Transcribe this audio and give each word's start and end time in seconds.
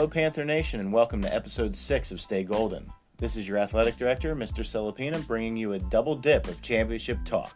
Hello, 0.00 0.08
Panther 0.08 0.46
Nation, 0.46 0.80
and 0.80 0.90
welcome 0.90 1.20
to 1.20 1.34
episode 1.34 1.76
6 1.76 2.10
of 2.10 2.22
Stay 2.22 2.42
Golden. 2.42 2.90
This 3.18 3.36
is 3.36 3.46
your 3.46 3.58
athletic 3.58 3.98
director, 3.98 4.34
Mr. 4.34 4.64
Celopina, 4.64 5.26
bringing 5.26 5.58
you 5.58 5.74
a 5.74 5.78
double 5.78 6.14
dip 6.14 6.48
of 6.48 6.62
championship 6.62 7.18
talk. 7.26 7.54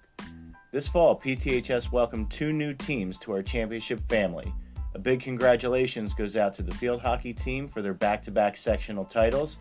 This 0.70 0.86
fall, 0.86 1.18
PTHS 1.18 1.90
welcomed 1.90 2.30
two 2.30 2.52
new 2.52 2.74
teams 2.74 3.18
to 3.20 3.32
our 3.32 3.42
championship 3.42 4.06
family. 4.10 4.52
A 4.94 4.98
big 4.98 5.20
congratulations 5.20 6.12
goes 6.12 6.36
out 6.36 6.52
to 6.56 6.62
the 6.62 6.74
field 6.74 7.00
hockey 7.00 7.32
team 7.32 7.66
for 7.66 7.80
their 7.80 7.94
back 7.94 8.22
to 8.24 8.30
back 8.30 8.58
sectional 8.58 9.06
titles, 9.06 9.56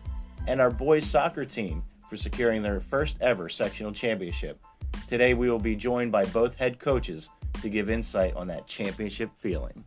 and 0.46 0.60
our 0.60 0.70
boys 0.70 1.06
soccer 1.06 1.46
team 1.46 1.82
for 2.10 2.18
securing 2.18 2.60
their 2.60 2.80
first 2.80 3.16
ever 3.22 3.48
sectional 3.48 3.92
championship. 3.92 4.62
Today, 5.06 5.32
we 5.32 5.48
will 5.48 5.58
be 5.58 5.74
joined 5.74 6.12
by 6.12 6.26
both 6.26 6.56
head 6.56 6.78
coaches 6.78 7.30
to 7.62 7.70
give 7.70 7.88
insight 7.88 8.36
on 8.36 8.46
that 8.48 8.66
championship 8.66 9.30
feeling. 9.38 9.86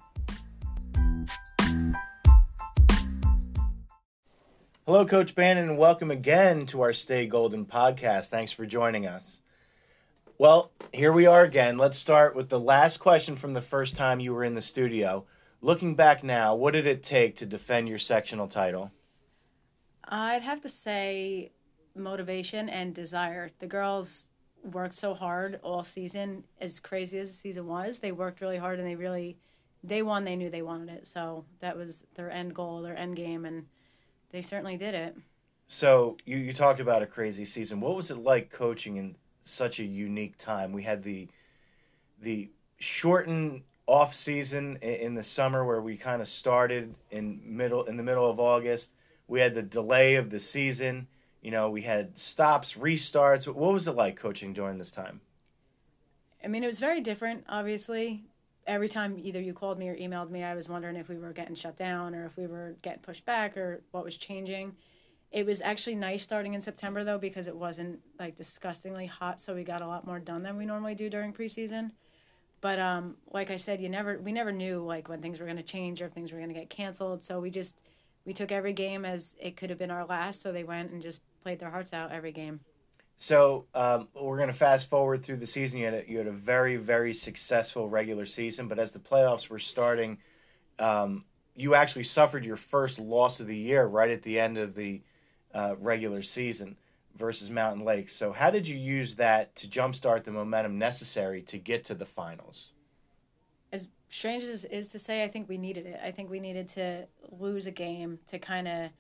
Hello, 4.88 5.06
Coach 5.06 5.36
Bannon, 5.36 5.68
and 5.68 5.78
welcome 5.78 6.10
again 6.10 6.66
to 6.68 6.80
our 6.80 6.94
Stay 6.94 7.28
Golden 7.28 7.66
podcast. 7.66 8.28
Thanks 8.28 8.54
for 8.54 8.66
joining 8.66 9.06
us. 9.06 9.42
Well, 10.38 10.72
here 10.94 11.12
we 11.12 11.26
are 11.26 11.44
again. 11.44 11.78
Let's 11.78 11.98
start 11.98 12.38
with 12.38 12.48
the 12.48 12.58
last 12.58 12.96
question 12.96 13.36
from 13.36 13.54
the 13.54 13.62
first 13.62 13.98
time 13.98 14.22
you 14.22 14.34
were 14.34 14.46
in 14.46 14.56
the 14.56 14.62
studio. 14.62 15.26
Looking 15.62 15.96
back 15.96 16.24
now, 16.24 16.56
what 16.56 16.72
did 16.72 16.88
it 16.88 17.04
take 17.04 17.36
to 17.36 17.46
defend 17.46 17.90
your 17.90 18.00
sectional 18.00 18.48
title? 18.48 18.94
I'd 20.06 20.44
have 20.44 20.62
to 20.62 20.70
say 20.70 21.52
motivation 21.94 22.70
and 22.70 22.96
desire. 22.96 23.52
The 23.60 23.68
girls 23.68 24.30
worked 24.64 24.96
so 24.96 25.14
hard 25.14 25.60
all 25.64 25.84
season, 25.84 26.46
as 26.62 26.80
crazy 26.80 27.20
as 27.20 27.28
the 27.28 27.36
season 27.36 27.68
was. 27.68 28.00
They 28.00 28.14
worked 28.14 28.40
really 28.40 28.58
hard 28.58 28.80
and 28.80 28.88
they 28.88 28.96
really, 28.96 29.36
day 29.86 30.02
one, 30.02 30.24
they 30.24 30.38
knew 30.38 30.50
they 30.50 30.62
wanted 30.62 30.96
it. 30.96 31.08
So 31.08 31.44
that 31.60 31.76
was 31.76 32.06
their 32.16 32.32
end 32.32 32.56
goal, 32.56 32.82
their 32.82 32.96
end 32.96 33.18
game. 33.18 33.44
And 33.44 33.66
they 34.32 34.42
certainly 34.42 34.78
did 34.78 34.94
it. 34.94 35.16
So 35.68 36.18
you, 36.26 36.38
you 36.38 36.54
talked 36.54 36.80
about 36.80 37.02
a 37.02 37.06
crazy 37.06 37.46
season. 37.46 37.80
What 37.82 37.96
was 37.96 38.12
it 38.12 38.18
like 38.18 38.50
coaching 38.50 38.98
in 38.98 39.16
such 39.44 39.80
a 39.80 39.84
unique 39.84 40.38
time? 40.38 40.72
We 40.72 40.84
had 40.84 41.04
the 41.04 41.28
the 42.22 42.50
shortened 42.78 43.62
off 43.86 44.14
season 44.14 44.78
in, 44.82 44.94
in 44.94 45.16
the 45.16 45.24
summer 45.24 45.64
where 45.66 45.82
we 45.82 45.98
kind 45.98 46.22
of 46.22 46.28
started 46.28 46.96
in 47.12 47.42
middle 47.44 47.84
in 47.84 47.98
the 47.98 48.04
middle 48.04 48.30
of 48.30 48.40
August. 48.40 48.92
We 49.28 49.42
had 49.42 49.56
the 49.56 49.64
delay 49.64 50.16
of 50.16 50.30
the 50.30 50.40
season. 50.40 51.08
You 51.42 51.52
know, 51.52 51.70
we 51.70 51.82
had 51.82 52.18
stops, 52.18 52.74
restarts. 52.74 53.46
What 53.46 53.74
was 53.74 53.88
it 53.88 53.92
like 53.92 54.16
coaching 54.16 54.54
during 54.54 54.78
this 54.78 54.92
time? 54.92 55.22
I 56.44 56.48
mean, 56.48 56.64
it 56.64 56.68
was 56.68 56.80
very 56.80 57.02
different, 57.02 57.46
obviously 57.50 58.24
every 58.68 58.90
time 58.90 59.18
either 59.18 59.42
you 59.42 59.54
called 59.54 59.80
me 59.80 59.90
or 59.90 59.96
emailed 59.96 60.30
me, 60.30 60.44
I 60.44 60.54
was 60.54 60.68
wondering 60.68 60.98
if 60.98 61.08
we 61.08 61.18
were 61.18 61.32
getting 61.32 61.56
shut 61.56 61.78
down 61.78 62.14
or 62.14 62.26
if 62.26 62.38
we 62.38 62.46
were 62.46 62.76
getting 62.82 63.02
pushed 63.02 63.26
back 63.26 63.58
or 63.58 63.82
what 63.92 64.04
was 64.04 64.18
changing. 64.18 64.76
It 65.32 65.46
was 65.46 65.62
actually 65.62 65.96
nice 65.96 66.24
starting 66.24 66.54
in 66.54 66.62
September 66.62 67.04
though 67.04 67.18
because 67.18 67.48
it 67.48 67.56
wasn't 67.56 68.00
like 68.20 68.36
disgustingly 68.36 69.06
hot, 69.06 69.42
so 69.42 69.56
we 69.56 69.64
got 69.64 69.82
a 69.82 69.88
lot 69.88 70.06
more 70.06 70.20
done 70.20 70.44
than 70.44 70.58
we 70.58 70.66
normally 70.66 70.96
do 70.96 71.10
during 71.10 71.34
preseason. 71.34 71.92
But 72.60 72.80
um, 72.80 73.16
like 73.32 73.52
I 73.52 73.58
said, 73.58 73.82
you 73.82 73.90
never 73.90 74.20
we 74.20 74.32
never 74.32 74.52
knew 74.52 74.84
like 74.86 75.10
when 75.10 75.22
things 75.22 75.40
were 75.40 75.46
going 75.46 75.58
to 75.58 75.64
change 75.64 76.02
or 76.02 76.06
if 76.06 76.12
things 76.12 76.32
were 76.32 76.40
going 76.40 76.54
to 76.54 76.60
get 76.60 76.70
canceled. 76.70 77.24
So 77.24 77.40
we 77.40 77.50
just 77.50 77.82
we 78.26 78.34
took 78.34 78.52
every 78.52 78.74
game 78.74 79.06
as 79.06 79.36
it 79.40 79.56
could 79.58 79.70
have 79.70 79.80
been 79.80 79.92
our 79.92 80.06
last. 80.06 80.42
So 80.42 80.52
they 80.52 80.64
went 80.64 80.92
and 80.92 81.02
just 81.02 81.22
played 81.44 81.60
their 81.60 81.70
hearts 81.70 81.94
out 81.94 82.12
every 82.12 82.32
game. 82.32 82.62
So 83.20 83.66
um, 83.74 84.10
we're 84.14 84.38
going 84.38 84.50
to 84.50 84.54
fast 84.54 84.90
forward 84.90 85.24
through 85.24 85.38
the 85.38 85.48
season. 85.48 85.80
You 85.80 85.86
had, 85.86 85.94
a, 85.96 86.10
you 86.10 86.18
had 86.20 86.28
a 86.28 86.32
very, 86.32 86.76
very 86.76 87.14
successful 87.14 87.90
regular 87.90 88.28
season, 88.28 88.68
but 88.68 88.78
as 88.78 88.92
the 88.92 89.00
playoffs 89.00 89.50
were 89.50 89.58
starting, 89.58 90.20
um, 90.78 91.26
you 91.56 91.74
actually 91.74 92.04
suffered 92.04 92.46
your 92.46 92.58
first 92.58 93.00
loss 93.00 93.40
of 93.40 93.48
the 93.48 93.58
year 93.58 93.86
right 93.88 94.12
at 94.12 94.22
the 94.22 94.40
end 94.40 94.60
of 94.60 94.76
the 94.76 95.02
uh, 95.52 95.74
regular 95.80 96.22
season 96.22 96.78
versus 97.16 97.50
Mountain 97.50 97.84
Lakes. 97.84 98.14
So 98.14 98.32
how 98.32 98.52
did 98.52 98.68
you 98.68 98.78
use 98.78 99.16
that 99.16 99.56
to 99.56 99.68
jumpstart 99.68 100.24
the 100.24 100.32
momentum 100.32 100.78
necessary 100.78 101.42
to 101.44 101.58
get 101.58 101.86
to 101.86 101.96
the 101.96 102.06
finals? 102.06 102.68
As 103.74 103.88
strange 104.10 104.44
as 104.44 104.64
it 104.64 104.72
is 104.72 104.88
to 104.90 105.00
say, 105.00 105.24
I 105.24 105.28
think 105.28 105.50
we 105.50 105.58
needed 105.58 105.88
it. 105.88 106.00
I 106.04 106.12
think 106.12 106.30
we 106.30 106.40
needed 106.40 106.68
to 106.70 107.08
lose 107.32 107.66
a 107.66 107.72
game 107.72 108.20
to 108.28 108.38
kind 108.38 108.68
of– 108.68 108.92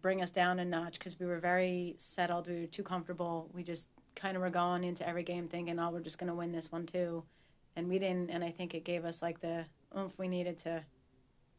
bring 0.00 0.22
us 0.22 0.30
down 0.30 0.58
a 0.58 0.64
notch 0.64 0.98
because 0.98 1.18
we 1.18 1.26
were 1.26 1.38
very 1.38 1.94
settled. 1.98 2.48
We 2.48 2.62
were 2.62 2.66
too 2.66 2.82
comfortable. 2.82 3.50
We 3.52 3.62
just 3.62 3.88
kind 4.14 4.36
of 4.36 4.42
were 4.42 4.50
going 4.50 4.84
into 4.84 5.06
every 5.06 5.22
game 5.22 5.48
thinking, 5.48 5.78
oh, 5.78 5.90
we're 5.90 6.00
just 6.00 6.18
going 6.18 6.28
to 6.28 6.34
win 6.34 6.52
this 6.52 6.72
one 6.72 6.86
too. 6.86 7.24
And 7.76 7.88
we 7.88 7.98
didn't. 7.98 8.30
And 8.30 8.44
I 8.44 8.50
think 8.50 8.74
it 8.74 8.84
gave 8.84 9.04
us 9.04 9.22
like 9.22 9.40
the 9.40 9.66
oomph 9.96 10.18
we 10.18 10.28
needed 10.28 10.58
to 10.58 10.84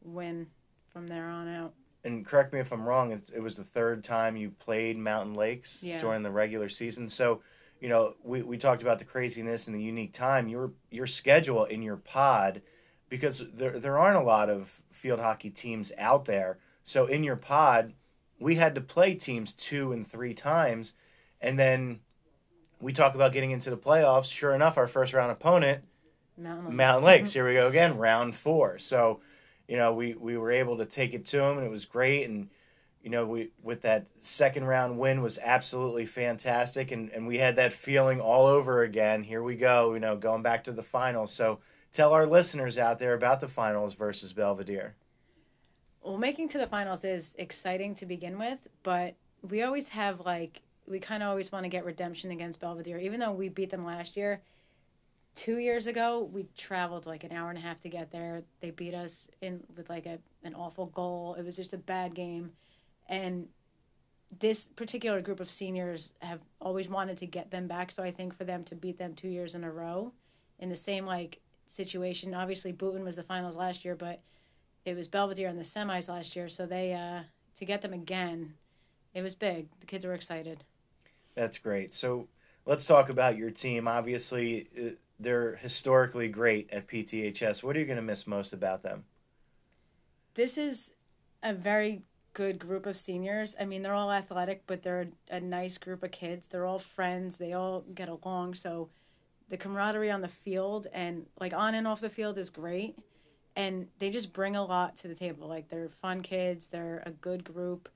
win 0.02 0.48
from 0.88 1.06
there 1.06 1.26
on 1.26 1.48
out. 1.48 1.74
And 2.04 2.24
correct 2.24 2.52
me 2.52 2.60
if 2.60 2.72
I'm 2.72 2.86
wrong, 2.86 3.12
it, 3.12 3.30
it 3.34 3.40
was 3.40 3.56
the 3.56 3.64
third 3.64 4.04
time 4.04 4.36
you 4.36 4.50
played 4.50 4.98
Mountain 4.98 5.34
Lakes 5.34 5.82
yeah. 5.82 5.98
during 5.98 6.22
the 6.22 6.30
regular 6.30 6.68
season. 6.68 7.08
So, 7.08 7.40
you 7.80 7.88
know, 7.88 8.14
we, 8.22 8.42
we 8.42 8.58
talked 8.58 8.82
about 8.82 8.98
the 8.98 9.04
craziness 9.04 9.66
and 9.66 9.74
the 9.74 9.82
unique 9.82 10.12
time. 10.12 10.48
Your 10.48 10.72
your 10.90 11.06
schedule 11.06 11.64
in 11.64 11.82
your 11.82 11.96
pod, 11.96 12.62
because 13.08 13.42
there 13.54 13.78
there 13.78 13.98
aren't 13.98 14.18
a 14.18 14.22
lot 14.22 14.50
of 14.50 14.82
field 14.90 15.18
hockey 15.18 15.50
teams 15.50 15.92
out 15.98 16.26
there. 16.26 16.58
So 16.84 17.06
in 17.06 17.24
your 17.24 17.36
pod, 17.36 17.94
we 18.44 18.56
had 18.56 18.74
to 18.74 18.80
play 18.82 19.14
teams 19.14 19.54
two 19.54 19.90
and 19.90 20.06
three 20.06 20.34
times, 20.34 20.92
and 21.40 21.58
then 21.58 22.00
we 22.78 22.92
talk 22.92 23.14
about 23.14 23.32
getting 23.32 23.52
into 23.52 23.70
the 23.70 23.76
playoffs. 23.76 24.30
Sure 24.30 24.54
enough, 24.54 24.76
our 24.76 24.86
first 24.86 25.14
round 25.14 25.32
opponent, 25.32 25.82
Mountain 26.36 26.64
Lakes. 26.66 26.76
Mountain 26.76 27.04
Lakes. 27.04 27.30
Mm-hmm. 27.30 27.38
Here 27.38 27.48
we 27.48 27.54
go 27.54 27.68
again, 27.68 27.96
round 27.96 28.36
four. 28.36 28.78
So, 28.78 29.20
you 29.66 29.78
know, 29.78 29.94
we 29.94 30.12
we 30.12 30.36
were 30.36 30.52
able 30.52 30.76
to 30.76 30.84
take 30.84 31.14
it 31.14 31.26
to 31.28 31.38
them, 31.38 31.56
and 31.56 31.66
it 31.66 31.70
was 31.70 31.86
great. 31.86 32.28
And 32.28 32.50
you 33.02 33.08
know, 33.08 33.24
we 33.24 33.48
with 33.62 33.80
that 33.82 34.08
second 34.18 34.64
round 34.64 34.98
win 34.98 35.22
was 35.22 35.38
absolutely 35.42 36.04
fantastic, 36.04 36.90
and 36.90 37.10
and 37.12 37.26
we 37.26 37.38
had 37.38 37.56
that 37.56 37.72
feeling 37.72 38.20
all 38.20 38.44
over 38.44 38.82
again. 38.82 39.22
Here 39.22 39.42
we 39.42 39.56
go, 39.56 39.94
you 39.94 40.00
know, 40.00 40.16
going 40.16 40.42
back 40.42 40.64
to 40.64 40.72
the 40.72 40.82
finals. 40.82 41.32
So, 41.32 41.60
tell 41.92 42.12
our 42.12 42.26
listeners 42.26 42.76
out 42.76 42.98
there 42.98 43.14
about 43.14 43.40
the 43.40 43.48
finals 43.48 43.94
versus 43.94 44.34
Belvedere 44.34 44.96
well, 46.04 46.18
making 46.18 46.48
to 46.48 46.58
the 46.58 46.66
finals 46.66 47.02
is 47.02 47.34
exciting 47.38 47.94
to 47.96 48.06
begin 48.06 48.38
with, 48.38 48.68
but 48.82 49.14
we 49.42 49.62
always 49.62 49.88
have 49.88 50.20
like 50.20 50.60
we 50.86 51.00
kind 51.00 51.22
of 51.22 51.30
always 51.30 51.50
want 51.50 51.64
to 51.64 51.70
get 51.70 51.86
redemption 51.86 52.30
against 52.30 52.60
Belvedere, 52.60 52.98
even 52.98 53.18
though 53.18 53.32
we 53.32 53.48
beat 53.48 53.70
them 53.70 53.86
last 53.86 54.16
year. 54.16 54.42
Two 55.34 55.56
years 55.56 55.86
ago, 55.86 56.28
we 56.30 56.46
traveled 56.56 57.06
like 57.06 57.24
an 57.24 57.32
hour 57.32 57.48
and 57.48 57.58
a 57.58 57.62
half 57.62 57.80
to 57.80 57.88
get 57.88 58.12
there. 58.12 58.42
They 58.60 58.70
beat 58.70 58.94
us 58.94 59.28
in 59.40 59.64
with 59.76 59.88
like 59.88 60.04
a 60.04 60.18
an 60.44 60.54
awful 60.54 60.86
goal. 60.86 61.34
It 61.38 61.44
was 61.44 61.56
just 61.56 61.72
a 61.72 61.78
bad 61.78 62.14
game, 62.14 62.52
and 63.08 63.48
this 64.40 64.66
particular 64.76 65.22
group 65.22 65.40
of 65.40 65.50
seniors 65.50 66.12
have 66.18 66.40
always 66.60 66.88
wanted 66.88 67.16
to 67.18 67.26
get 67.26 67.50
them 67.50 67.66
back. 67.66 67.90
So 67.90 68.02
I 68.02 68.10
think 68.10 68.36
for 68.36 68.44
them 68.44 68.62
to 68.64 68.74
beat 68.74 68.98
them 68.98 69.14
two 69.14 69.28
years 69.28 69.54
in 69.54 69.64
a 69.64 69.70
row, 69.70 70.12
in 70.58 70.68
the 70.68 70.76
same 70.76 71.06
like 71.06 71.40
situation. 71.66 72.34
Obviously, 72.34 72.74
Boonton 72.74 73.04
was 73.04 73.16
the 73.16 73.22
finals 73.22 73.56
last 73.56 73.86
year, 73.86 73.94
but 73.94 74.20
it 74.84 74.96
was 74.96 75.08
Belvedere 75.08 75.48
in 75.48 75.56
the 75.56 75.62
semis 75.62 76.08
last 76.08 76.36
year, 76.36 76.48
so 76.48 76.66
they 76.66 76.92
uh, 76.92 77.22
to 77.56 77.64
get 77.64 77.82
them 77.82 77.92
again, 77.92 78.54
it 79.14 79.22
was 79.22 79.34
big. 79.34 79.68
The 79.80 79.86
kids 79.86 80.04
were 80.04 80.14
excited. 80.14 80.64
That's 81.34 81.58
great. 81.58 81.94
So 81.94 82.28
let's 82.66 82.86
talk 82.86 83.08
about 83.08 83.36
your 83.36 83.50
team. 83.50 83.88
Obviously, 83.88 84.68
uh, 84.78 84.90
they're 85.18 85.56
historically 85.56 86.28
great 86.28 86.68
at 86.72 86.88
PTHS. 86.88 87.62
What 87.62 87.76
are 87.76 87.80
you 87.80 87.86
going 87.86 87.96
to 87.96 88.02
miss 88.02 88.26
most 88.26 88.52
about 88.52 88.82
them? 88.82 89.04
This 90.34 90.58
is 90.58 90.92
a 91.42 91.54
very 91.54 92.02
good 92.32 92.58
group 92.58 92.86
of 92.86 92.96
seniors. 92.96 93.54
I 93.58 93.64
mean, 93.64 93.82
they're 93.82 93.94
all 93.94 94.10
athletic, 94.10 94.64
but 94.66 94.82
they're 94.82 95.06
a, 95.30 95.36
a 95.36 95.40
nice 95.40 95.78
group 95.78 96.02
of 96.02 96.10
kids. 96.10 96.48
They're 96.48 96.66
all 96.66 96.80
friends. 96.80 97.36
They 97.36 97.52
all 97.52 97.84
get 97.94 98.08
along. 98.08 98.54
So 98.54 98.90
the 99.48 99.56
camaraderie 99.56 100.10
on 100.10 100.20
the 100.20 100.28
field 100.28 100.88
and 100.92 101.26
like 101.40 101.54
on 101.54 101.74
and 101.74 101.86
off 101.86 102.00
the 102.00 102.10
field 102.10 102.38
is 102.38 102.50
great 102.50 102.98
and 103.56 103.88
they 103.98 104.10
just 104.10 104.32
bring 104.32 104.56
a 104.56 104.64
lot 104.64 104.96
to 104.98 105.08
the 105.08 105.14
table. 105.14 105.48
Like 105.48 105.68
they're 105.68 105.88
fun 105.88 106.22
kids, 106.22 106.68
they're 106.68 107.02
a 107.06 107.10
good 107.10 107.44
group. 107.44 107.88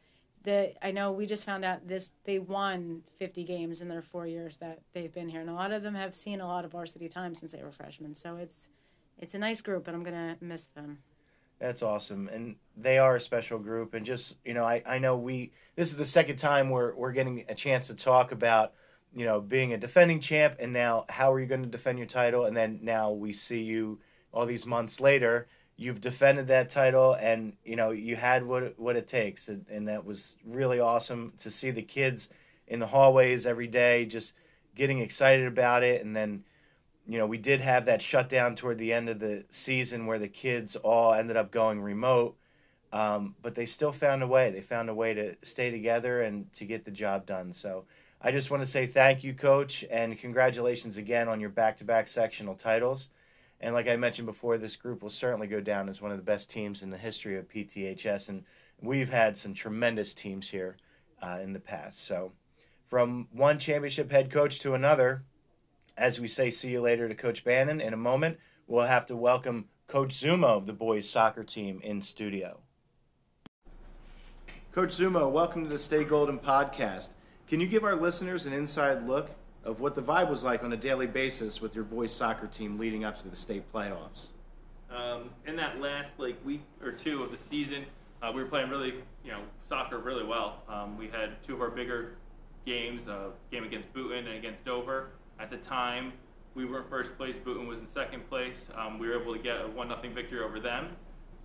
That 0.45 0.77
I 0.81 0.93
know 0.93 1.13
we 1.13 1.27
just 1.27 1.45
found 1.45 1.65
out 1.65 1.89
this 1.89 2.13
they 2.25 2.39
won 2.39 3.03
50 3.19 3.45
games 3.45 3.81
in 3.81 3.89
their 3.89 4.03
4 4.03 4.27
years 4.27 4.59
that 4.59 4.81
they've 4.95 5.13
been 5.13 5.29
here 5.29 5.41
and 5.41 5.51
a 5.51 5.55
lot 5.55 5.73
of 5.73 5.83
them 5.83 5.95
have 5.95 6.15
seen 6.15 6.41
a 6.41 6.47
lot 6.47 6.65
of 6.65 6.73
varsity 6.73 7.09
time 7.09 7.35
since 7.35 7.53
they 7.53 7.63
were 7.63 7.73
freshmen. 7.73 8.15
So 8.15 8.37
it's 8.37 8.69
it's 9.19 9.35
a 9.35 9.39
nice 9.39 9.61
group 9.61 9.89
and 9.89 9.97
I'm 9.97 10.05
to 10.05 10.37
miss 10.41 10.67
them. 10.67 10.99
That's 11.59 11.83
awesome. 11.83 12.29
And 12.29 12.55
they 12.77 12.99
are 12.99 13.17
a 13.17 13.21
special 13.21 13.59
group 13.59 13.95
and 13.95 14.07
just, 14.07 14.37
you 14.45 14.55
know, 14.55 14.65
I 14.65 14.81
I 14.87 14.99
know 15.01 15.17
we 15.17 15.53
this 15.75 15.91
is 15.91 15.97
the 15.97 16.05
second 16.05 16.37
time 16.37 16.71
we're 16.71 16.95
we're 16.95 17.13
getting 17.13 17.45
a 17.49 17.55
chance 17.55 17.89
to 17.89 17.95
talk 17.95 18.33
about 18.33 18.73
you 19.15 19.25
know, 19.25 19.41
being 19.41 19.73
a 19.73 19.79
defending 19.79 20.21
champ 20.21 20.57
and 20.61 20.73
now 20.73 21.05
how 21.09 21.33
are 21.33 21.41
you 21.41 21.47
going 21.47 21.63
to 21.63 21.69
defend 21.69 21.99
your 21.99 22.07
title 22.07 22.45
and 22.45 22.57
then 22.57 22.79
now 22.83 23.11
we 23.11 23.33
see 23.33 23.63
you 23.63 23.99
all 24.33 24.47
these 24.47 24.67
months 24.67 25.01
later, 25.01 25.47
you've 25.77 26.01
defended 26.01 26.49
that 26.49 26.69
title 26.69 27.15
and 27.15 27.55
you 27.65 27.77
know 27.77 27.91
you 27.91 28.17
had 28.17 28.45
what 28.45 28.79
what 28.79 28.97
it 28.97 29.09
takes 29.09 29.49
and, 29.49 29.67
and, 29.71 29.89
that 29.89 30.05
was 30.05 30.37
really 30.45 30.81
awesome 30.81 31.33
to 31.39 31.51
see 31.51 31.71
the 31.71 31.83
kids 31.83 32.29
in 32.67 32.81
the 32.81 32.87
hallways 32.87 33.47
every 33.47 33.69
day 33.69 34.05
just 34.07 34.35
getting 34.75 35.01
excited 35.01 35.47
about 35.47 35.83
it 35.83 36.05
and 36.05 36.17
then 36.17 36.45
you 37.07 37.19
know 37.19 37.27
we 37.27 37.39
did 37.39 37.61
have 37.61 37.87
that 37.87 38.03
shutdown 38.03 38.57
toward 38.57 38.79
the 38.79 38.93
end 38.93 39.09
of 39.09 39.21
the 39.21 39.45
season 39.51 40.07
where 40.07 40.19
the 40.19 40.29
kids 40.29 40.77
all 40.77 41.15
ended 41.15 41.37
up 41.37 41.51
going 41.53 41.81
remote 41.81 42.37
Um, 42.93 43.35
but 43.43 43.55
they 43.55 43.67
still 43.67 43.93
found 43.93 44.23
a 44.23 44.27
way. 44.27 44.51
They 44.51 44.63
found 44.63 44.89
a 44.89 44.95
way 44.95 45.15
to 45.15 45.37
stay 45.43 45.71
together 45.71 46.23
and 46.23 46.53
to 46.55 46.65
get 46.65 46.85
the 46.85 46.91
job 46.91 47.27
done. 47.27 47.53
So 47.53 47.85
I 48.21 48.33
just 48.33 48.51
want 48.51 48.63
to 48.63 48.69
say 48.69 48.87
thank 48.87 49.23
you, 49.25 49.35
coach, 49.35 49.85
and 49.91 50.19
congratulations 50.19 50.97
again 50.97 51.29
on 51.29 51.41
your 51.41 51.51
back 51.51 51.77
to 51.79 51.85
back 51.85 52.09
sectional 52.09 52.55
titles. 52.55 53.09
And 53.61 53.75
like 53.75 53.89
I 53.89 53.97
mentioned 53.97 54.27
before, 54.27 54.57
this 54.57 54.77
group 54.77 55.03
will 55.03 55.11
certainly 55.11 55.49
go 55.49 55.61
down 55.61 55.89
as 55.89 56.01
one 56.01 56.13
of 56.13 56.17
the 56.17 56.23
best 56.23 56.49
teams 56.49 56.83
in 56.83 56.91
the 56.91 56.99
history 56.99 57.37
of 57.37 57.49
PTHS. 57.49 58.29
And 58.29 58.45
we've 58.81 59.11
had 59.11 59.37
some 59.37 59.53
tremendous 59.53 60.15
teams 60.15 60.49
here 60.49 60.77
uh, 61.21 61.39
in 61.43 61.53
the 61.53 61.61
past. 61.61 62.07
So 62.07 62.33
from 62.87 63.27
one 63.33 63.59
championship 63.59 64.11
head 64.11 64.31
coach 64.31 64.61
to 64.61 64.75
another, 64.75 65.25
as 65.97 66.21
we 66.21 66.29
say, 66.29 66.51
see 66.51 66.71
you 66.71 66.81
later 66.81 67.09
to 67.09 67.15
Coach 67.15 67.45
Bannon 67.45 67.81
in 67.81 67.93
a 67.93 67.97
moment, 67.97 68.39
we'll 68.69 68.87
have 68.87 69.07
to 69.07 69.17
welcome 69.17 69.67
Coach 69.89 70.11
Zumo 70.11 70.57
of 70.57 70.67
the 70.67 70.73
boys 70.73 71.09
soccer 71.09 71.43
team 71.43 71.81
in 71.83 72.01
studio. 72.01 72.61
Coach 74.71 74.91
Zumo, 74.91 75.29
welcome 75.29 75.65
to 75.65 75.69
the 75.69 75.79
Stay 75.79 76.05
Golden 76.05 76.39
podcast. 76.39 77.09
Can 77.49 77.61
you 77.61 77.67
give 77.67 77.83
our 77.83 77.97
listeners 77.97 78.47
an 78.47 78.53
inside 78.53 79.09
look 79.09 79.31
of 79.65 79.81
what 79.81 79.95
the 79.95 80.03
vibe 80.03 80.31
was 80.31 80.45
like 80.45 80.63
on 80.63 80.73
a 80.73 80.77
daily 80.77 81.07
basis 81.07 81.61
with 81.61 81.75
your 81.75 81.85
boys 81.85 82.13
soccer 82.13 82.47
team 82.47 82.79
leading 82.79 83.05
up 83.05 83.17
to 83.21 83.29
the 83.29 83.37
state 83.37 83.71
playoffs? 83.73 84.29
Um, 84.91 85.31
in 85.47 85.57
that 85.57 85.81
last 85.81 86.13
like 86.19 86.43
week 86.45 86.63
or 86.83 86.93
two 86.93 87.23
of 87.23 87.33
the 87.33 87.39
season, 87.39 87.85
uh, 88.23 88.33
we 88.35 88.43
were 88.43 88.49
playing 88.49 88.71
really, 88.71 88.95
you 89.25 89.31
know, 89.31 89.41
soccer 89.69 89.99
really 89.99 90.25
well. 90.25 90.63
Um, 90.69 90.97
we 90.97 91.09
had 91.09 91.43
two 91.43 91.55
of 91.55 91.61
our 91.61 91.71
bigger 91.71 92.13
games, 92.65 93.07
a 93.09 93.13
uh, 93.13 93.29
game 93.51 93.65
against 93.65 93.93
Boonton 93.93 94.27
and 94.27 94.37
against 94.37 94.65
Dover. 94.65 95.11
At 95.39 95.51
the 95.51 95.59
time, 95.59 96.13
we 96.55 96.65
were 96.65 96.81
in 96.81 96.89
first 96.89 97.17
place. 97.17 97.37
Boonton 97.37 97.69
was 97.69 97.81
in 97.81 97.89
second 97.89 98.29
place. 98.29 98.69
Um, 98.75 98.99
we 98.99 99.09
were 99.09 99.21
able 99.21 99.35
to 99.35 99.41
get 99.41 99.57
a 99.57 99.69
one 99.69 99.89
nothing 99.89 100.15
victory 100.15 100.41
over 100.41 100.59
them. 100.59 100.89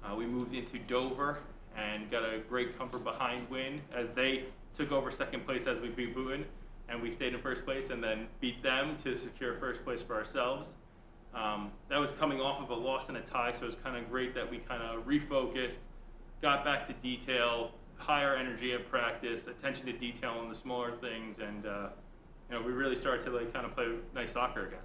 Uh, 0.03 0.15
we 0.15 0.25
moved 0.25 0.53
into 0.55 0.79
Dover 0.79 1.39
and 1.77 2.09
got 2.09 2.23
a 2.23 2.39
great 2.49 2.77
comfort 2.77 3.03
behind 3.03 3.47
win 3.49 3.81
as 3.95 4.09
they 4.11 4.45
took 4.75 4.91
over 4.91 5.11
second 5.11 5.45
place 5.45 5.67
as 5.67 5.79
we 5.79 5.89
beat 5.89 6.15
Boonton 6.15 6.45
and 6.89 7.01
we 7.01 7.11
stayed 7.11 7.33
in 7.33 7.41
first 7.41 7.65
place 7.65 7.89
and 7.89 8.03
then 8.03 8.27
beat 8.39 8.61
them 8.61 8.97
to 9.03 9.17
secure 9.17 9.55
first 9.55 9.83
place 9.83 10.01
for 10.01 10.15
ourselves. 10.15 10.75
Um, 11.33 11.71
that 11.89 11.99
was 11.99 12.11
coming 12.11 12.39
off 12.39 12.61
of 12.61 12.69
a 12.69 12.75
loss 12.75 13.09
and 13.09 13.17
a 13.17 13.21
tie, 13.21 13.51
so 13.51 13.63
it 13.63 13.67
was 13.67 13.75
kind 13.83 13.97
of 13.97 14.09
great 14.09 14.35
that 14.35 14.49
we 14.49 14.59
kind 14.59 14.83
of 14.83 15.05
refocused, 15.05 15.77
got 16.41 16.63
back 16.63 16.87
to 16.87 16.93
detail, 16.93 17.71
higher 17.97 18.35
energy 18.35 18.73
at 18.73 18.87
practice, 18.89 19.47
attention 19.47 19.85
to 19.87 19.93
detail 19.93 20.31
on 20.31 20.49
the 20.49 20.55
smaller 20.55 20.91
things, 20.97 21.39
and 21.39 21.65
uh, 21.65 21.89
you 22.49 22.55
know 22.55 22.61
we 22.63 22.71
really 22.71 22.95
started 22.95 23.25
to 23.25 23.31
like 23.31 23.51
kind 23.51 23.65
of 23.65 23.73
play 23.73 23.87
nice 24.13 24.33
soccer 24.33 24.67
again. 24.67 24.79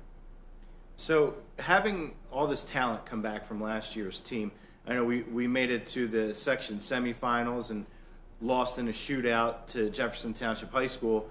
So 0.97 1.35
having 1.59 2.15
all 2.33 2.47
this 2.47 2.65
talent 2.65 3.05
come 3.05 3.23
back 3.23 3.45
from 3.45 3.61
last 3.61 3.95
year's 3.95 4.21
team, 4.21 4.51
I 4.87 4.95
know 4.95 5.05
we, 5.05 5.23
we 5.23 5.47
made 5.47 5.71
it 5.71 5.87
to 5.89 6.09
the 6.09 6.33
section 6.33 6.79
semifinals 6.79 7.71
and 7.71 7.85
lost 8.41 8.79
in 8.79 8.89
a 8.89 8.93
shootout 8.93 9.67
to 9.69 9.91
Jefferson 9.91 10.33
Township 10.33 10.73
High 10.73 10.87
School 10.87 11.29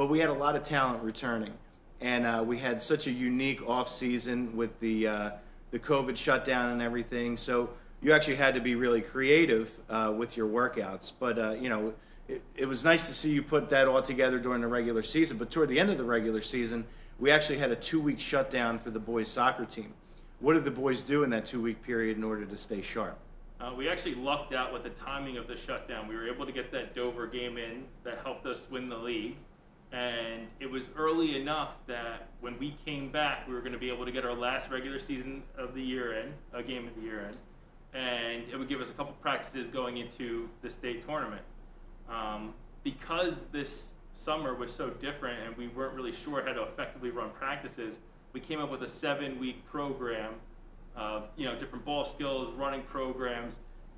but 0.00 0.08
we 0.08 0.18
had 0.18 0.30
a 0.30 0.32
lot 0.32 0.56
of 0.56 0.62
talent 0.62 1.02
returning, 1.02 1.52
and 2.00 2.24
uh, 2.24 2.42
we 2.42 2.56
had 2.56 2.80
such 2.80 3.06
a 3.06 3.10
unique 3.10 3.60
off 3.68 3.86
season 3.86 4.56
with 4.56 4.80
the 4.80 5.06
uh, 5.06 5.30
the 5.72 5.78
COVID 5.78 6.16
shutdown 6.16 6.70
and 6.70 6.80
everything. 6.80 7.36
So 7.36 7.68
you 8.00 8.14
actually 8.14 8.36
had 8.36 8.54
to 8.54 8.62
be 8.62 8.76
really 8.76 9.02
creative 9.02 9.78
uh, 9.90 10.14
with 10.16 10.38
your 10.38 10.48
workouts. 10.48 11.12
But 11.20 11.38
uh, 11.38 11.50
you 11.50 11.68
know, 11.68 11.92
it, 12.28 12.40
it 12.56 12.64
was 12.64 12.82
nice 12.82 13.06
to 13.08 13.12
see 13.12 13.30
you 13.30 13.42
put 13.42 13.68
that 13.68 13.88
all 13.88 14.00
together 14.00 14.38
during 14.38 14.62
the 14.62 14.68
regular 14.68 15.02
season. 15.02 15.36
But 15.36 15.50
toward 15.50 15.68
the 15.68 15.78
end 15.78 15.90
of 15.90 15.98
the 15.98 16.04
regular 16.04 16.40
season, 16.40 16.86
we 17.18 17.30
actually 17.30 17.58
had 17.58 17.70
a 17.70 17.76
two 17.76 18.00
week 18.00 18.20
shutdown 18.20 18.78
for 18.78 18.88
the 18.88 18.98
boys 18.98 19.28
soccer 19.28 19.66
team. 19.66 19.92
What 20.38 20.54
did 20.54 20.64
the 20.64 20.70
boys 20.70 21.02
do 21.02 21.24
in 21.24 21.30
that 21.30 21.44
two 21.44 21.60
week 21.60 21.82
period 21.82 22.16
in 22.16 22.24
order 22.24 22.46
to 22.46 22.56
stay 22.56 22.80
sharp? 22.80 23.18
Uh, 23.60 23.74
we 23.76 23.86
actually 23.90 24.14
lucked 24.14 24.54
out 24.54 24.72
with 24.72 24.82
the 24.82 25.04
timing 25.04 25.36
of 25.36 25.46
the 25.46 25.58
shutdown. 25.58 26.08
We 26.08 26.14
were 26.14 26.26
able 26.26 26.46
to 26.46 26.52
get 26.52 26.72
that 26.72 26.94
Dover 26.94 27.26
game 27.26 27.58
in 27.58 27.84
that 28.04 28.20
helped 28.24 28.46
us 28.46 28.60
win 28.70 28.88
the 28.88 28.96
league 28.96 29.36
and 29.92 30.46
it 30.60 30.70
was 30.70 30.88
early 30.96 31.40
enough 31.40 31.74
that 31.86 32.28
when 32.40 32.58
we 32.58 32.76
came 32.84 33.10
back, 33.10 33.46
we 33.48 33.54
were 33.54 33.60
going 33.60 33.72
to 33.72 33.78
be 33.78 33.90
able 33.90 34.04
to 34.04 34.12
get 34.12 34.24
our 34.24 34.34
last 34.34 34.70
regular 34.70 35.00
season 35.00 35.42
of 35.58 35.74
the 35.74 35.82
year 35.82 36.20
in, 36.20 36.32
a 36.52 36.62
game 36.62 36.86
of 36.86 36.94
the 36.94 37.02
year 37.02 37.28
in, 37.28 37.98
and 37.98 38.44
it 38.50 38.56
would 38.56 38.68
give 38.68 38.80
us 38.80 38.88
a 38.88 38.92
couple 38.92 39.12
practices 39.20 39.66
going 39.68 39.96
into 39.96 40.48
the 40.62 40.70
state 40.70 41.04
tournament. 41.06 41.42
Um, 42.08 42.54
because 42.84 43.46
this 43.52 43.94
summer 44.14 44.54
was 44.54 44.72
so 44.72 44.90
different 44.90 45.46
and 45.46 45.56
we 45.56 45.68
weren't 45.68 45.94
really 45.94 46.12
sure 46.12 46.44
how 46.44 46.52
to 46.52 46.62
effectively 46.62 47.10
run 47.10 47.30
practices, 47.30 47.98
we 48.32 48.40
came 48.40 48.60
up 48.60 48.70
with 48.70 48.82
a 48.82 48.88
seven-week 48.88 49.66
program 49.66 50.34
of 50.96 51.28
you 51.36 51.46
know 51.46 51.58
different 51.58 51.84
ball 51.84 52.04
skills, 52.04 52.52
running 52.54 52.82
programs, 52.82 53.54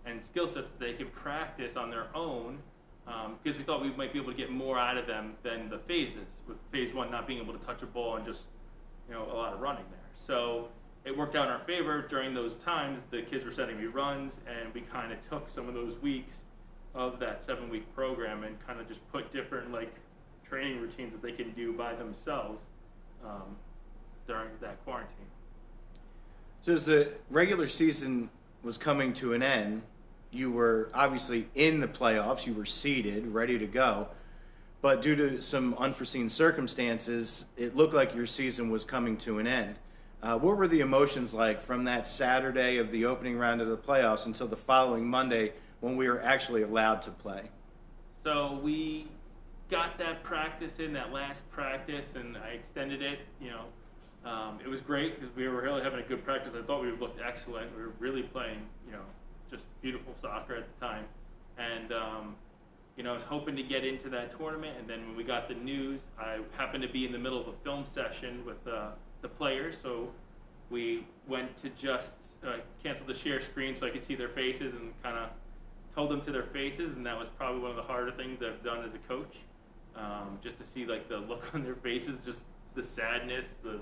and 0.07 0.25
skill 0.25 0.47
sets 0.47 0.69
that 0.69 0.81
they 0.81 0.95
could 0.95 1.13
practice 1.13 1.77
on 1.77 1.91
their 1.91 2.07
own 2.15 2.59
um, 3.07 3.37
because 3.43 3.59
we 3.59 3.65
thought 3.65 3.83
we 3.83 3.91
might 3.93 4.13
be 4.13 4.21
able 4.21 4.31
to 4.31 4.37
get 4.37 4.51
more 4.51 4.79
out 4.79 4.97
of 4.97 5.07
them 5.07 5.35
than 5.43 5.69
the 5.69 5.79
phases, 5.79 6.41
with 6.47 6.57
phase 6.71 6.93
one 6.93 7.11
not 7.11 7.27
being 7.27 7.41
able 7.41 7.53
to 7.53 7.65
touch 7.65 7.83
a 7.83 7.87
ball 7.87 8.17
and 8.17 8.25
just 8.25 8.43
you 9.09 9.15
know 9.15 9.25
a 9.31 9.35
lot 9.35 9.53
of 9.53 9.61
running 9.61 9.85
there. 9.91 10.01
So 10.15 10.69
it 11.05 11.17
worked 11.17 11.35
out 11.35 11.47
in 11.47 11.53
our 11.53 11.65
favor 11.65 12.03
during 12.03 12.33
those 12.33 12.55
times. 12.55 13.01
The 13.11 13.23
kids 13.23 13.45
were 13.45 13.53
sending 13.53 13.79
me 13.79 13.87
runs, 13.87 14.41
and 14.47 14.73
we 14.73 14.83
kind 14.83 15.13
of 15.13 15.21
took 15.21 15.49
some 15.49 15.69
of 15.69 15.75
those 15.75 15.97
weeks 15.99 16.37
of 16.95 17.19
that 17.19 17.43
seven 17.43 17.69
week 17.71 17.93
program 17.95 18.45
and 18.45 18.57
kind 18.67 18.81
of 18.81 18.87
just 18.87 19.01
put 19.11 19.33
different 19.33 19.73
like 19.73 19.93
training 20.47 20.81
routines 20.81 21.13
that 21.13 21.23
they 21.23 21.33
can 21.33 21.51
do 21.53 21.73
by 21.73 21.95
themselves 21.95 22.65
um, 23.25 23.57
during 24.27 24.51
that 24.61 24.83
quarantine. 24.85 25.17
So 26.65 26.73
as 26.73 26.85
the 26.85 27.13
regular 27.31 27.67
season 27.67 28.31
was 28.63 28.79
coming 28.79 29.13
to 29.15 29.33
an 29.33 29.43
end, 29.43 29.83
you 30.33 30.51
were 30.51 30.91
obviously 30.95 31.49
in 31.55 31.81
the 31.81 31.87
playoffs, 31.87 32.47
you 32.47 32.55
were 32.55 32.65
seeded, 32.65 33.27
ready 33.27 33.59
to 33.59 33.67
go. 33.67 34.09
But 34.81 35.03
due 35.03 35.15
to 35.15 35.41
some 35.41 35.75
unforeseen 35.79 36.29
circumstances, 36.29 37.45
it 37.57 37.77
looked 37.77 37.95
like 37.95 38.15
your 38.15 38.27
season 38.27 38.71
was 38.71 38.85
coming 38.85 39.17
to 39.19 39.39
an 39.39 39.47
end. 39.47 39.79
Uh, 40.23 40.39
what 40.39 40.57
were 40.57 40.67
the 40.67 40.81
emotions 40.81 41.35
like 41.35 41.61
from 41.61 41.85
that 41.85 42.09
Saturday 42.09 42.79
of 42.79 42.91
the 42.91 43.05
opening 43.05 43.37
round 43.37 43.61
of 43.61 43.69
the 43.69 43.77
playoffs 43.77 44.27
until 44.27 44.49
the 44.49 44.57
following 44.57 45.07
Monday 45.07 45.53
when 45.81 45.97
we 45.97 46.09
were 46.09 46.21
actually 46.23 46.63
allowed 46.63 47.03
to 47.03 47.11
play? 47.11 47.43
So 48.25 48.61
we 48.63 49.09
got 49.71 49.99
that 49.99 50.23
practice 50.23 50.79
in, 50.79 50.93
that 50.93 51.13
last 51.13 51.49
practice, 51.51 52.15
and 52.15 52.37
I 52.37 52.51
extended 52.51 53.03
it. 53.03 53.21
You 53.41 53.51
know, 53.51 54.31
um, 54.31 54.59
it 54.65 54.69
was 54.69 54.81
great 54.81 55.21
because 55.21 55.35
we 55.35 55.49
were 55.49 55.63
really 55.63 55.83
having 55.83 55.99
a 55.99 56.05
good 56.05 56.25
practice. 56.25 56.55
I 56.57 56.63
thought 56.63 56.83
we 56.83 56.93
looked 56.93 57.21
excellent. 57.21 57.77
We 57.77 57.83
were 57.83 57.93
really 57.99 58.23
playing, 58.23 58.63
you 58.87 58.93
know, 58.93 59.05
just 59.53 59.65
beautiful 59.83 60.15
soccer 60.21 60.57
at 60.57 60.65
the 60.67 60.87
time. 60.87 61.05
And, 61.59 61.93
um, 61.93 62.35
you 62.97 63.05
know, 63.05 63.13
I 63.13 63.15
was 63.15 63.23
hoping 63.23 63.55
to 63.57 63.63
get 63.63 63.85
into 63.85 64.09
that 64.09 64.37
tournament. 64.37 64.79
And 64.79 64.89
then 64.89 65.07
when 65.07 65.17
we 65.17 65.23
got 65.23 65.47
the 65.47 65.55
news, 65.55 66.01
I 66.19 66.39
happened 66.57 66.83
to 66.83 66.89
be 66.89 67.07
in 67.07 67.13
the 67.13 67.19
middle 67.19 67.41
of 67.41 67.47
a 67.47 67.53
film 67.63 67.85
session 67.85 68.45
with 68.45 68.67
uh, 68.67 68.91
the 69.21 69.29
players. 69.29 69.77
So 69.81 70.09
we 70.71 71.07
went 71.29 71.57
to 71.59 71.69
just 71.71 72.17
uh, 72.45 72.57
cancel 72.83 73.07
the 73.07 73.15
share 73.15 73.41
screen 73.41 73.75
so 73.75 73.87
I 73.87 73.91
could 73.91 74.03
see 74.03 74.15
their 74.15 74.31
faces 74.31 74.73
and 74.75 74.93
kind 75.03 75.19
of 75.19 75.29
told 75.95 76.11
them 76.11 76.23
to 76.23 76.33
their 76.33 76.45
faces. 76.45 76.97
And 76.97 77.05
that 77.05 77.19
was 77.19 77.29
probably 77.29 77.61
one 77.61 77.71
of 77.71 77.77
the 77.77 77.83
harder 77.83 78.11
things 78.13 78.43
I've 78.43 78.65
done 78.65 78.85
as 78.85 78.95
a 78.95 78.99
coach. 78.99 79.37
Um, 79.95 80.39
just 80.43 80.59
to 80.59 80.65
see 80.65 80.87
like 80.87 81.07
the 81.09 81.19
look 81.19 81.55
on 81.55 81.63
their 81.63 81.75
faces, 81.75 82.17
just 82.25 82.45
the 82.75 82.83
sadness, 82.83 83.57
the 83.63 83.81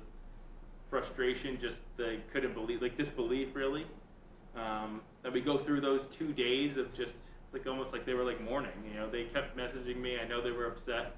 frustration, 0.91 1.57
just 1.61 1.83
they 1.97 2.19
couldn't 2.33 2.53
believe, 2.53 2.83
like 2.83 2.97
disbelief 2.97 3.55
really. 3.55 3.87
Um, 4.57 5.01
that 5.23 5.33
we 5.33 5.41
go 5.41 5.59
through 5.59 5.81
those 5.81 6.07
two 6.07 6.33
days 6.33 6.77
of 6.77 6.93
just 6.95 7.19
it's 7.51 7.55
like 7.55 7.67
almost 7.67 7.93
like 7.93 8.07
they 8.07 8.15
were 8.15 8.25
like 8.25 8.41
mourning. 8.41 8.71
You 8.89 9.01
know, 9.01 9.11
they 9.11 9.25
kept 9.25 9.57
messaging 9.57 10.01
me. 10.01 10.19
I 10.21 10.27
know 10.27 10.41
they 10.41 10.53
were 10.53 10.67
upset, 10.67 11.17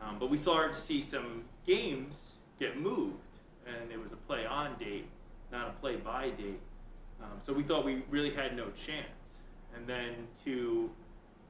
um, 0.00 0.18
but 0.18 0.30
we 0.30 0.38
started 0.38 0.74
to 0.74 0.80
see 0.80 1.02
some 1.02 1.42
games 1.66 2.16
get 2.58 2.80
moved, 2.80 3.18
and 3.66 3.92
it 3.92 4.00
was 4.00 4.12
a 4.12 4.16
play 4.16 4.46
on 4.46 4.78
date, 4.78 5.06
not 5.52 5.68
a 5.68 5.72
play 5.72 5.96
by 5.96 6.30
date. 6.30 6.60
Um, 7.22 7.38
so 7.44 7.52
we 7.52 7.62
thought 7.62 7.84
we 7.84 8.02
really 8.08 8.34
had 8.34 8.56
no 8.56 8.70
chance. 8.70 9.40
And 9.76 9.86
then 9.86 10.14
to, 10.44 10.90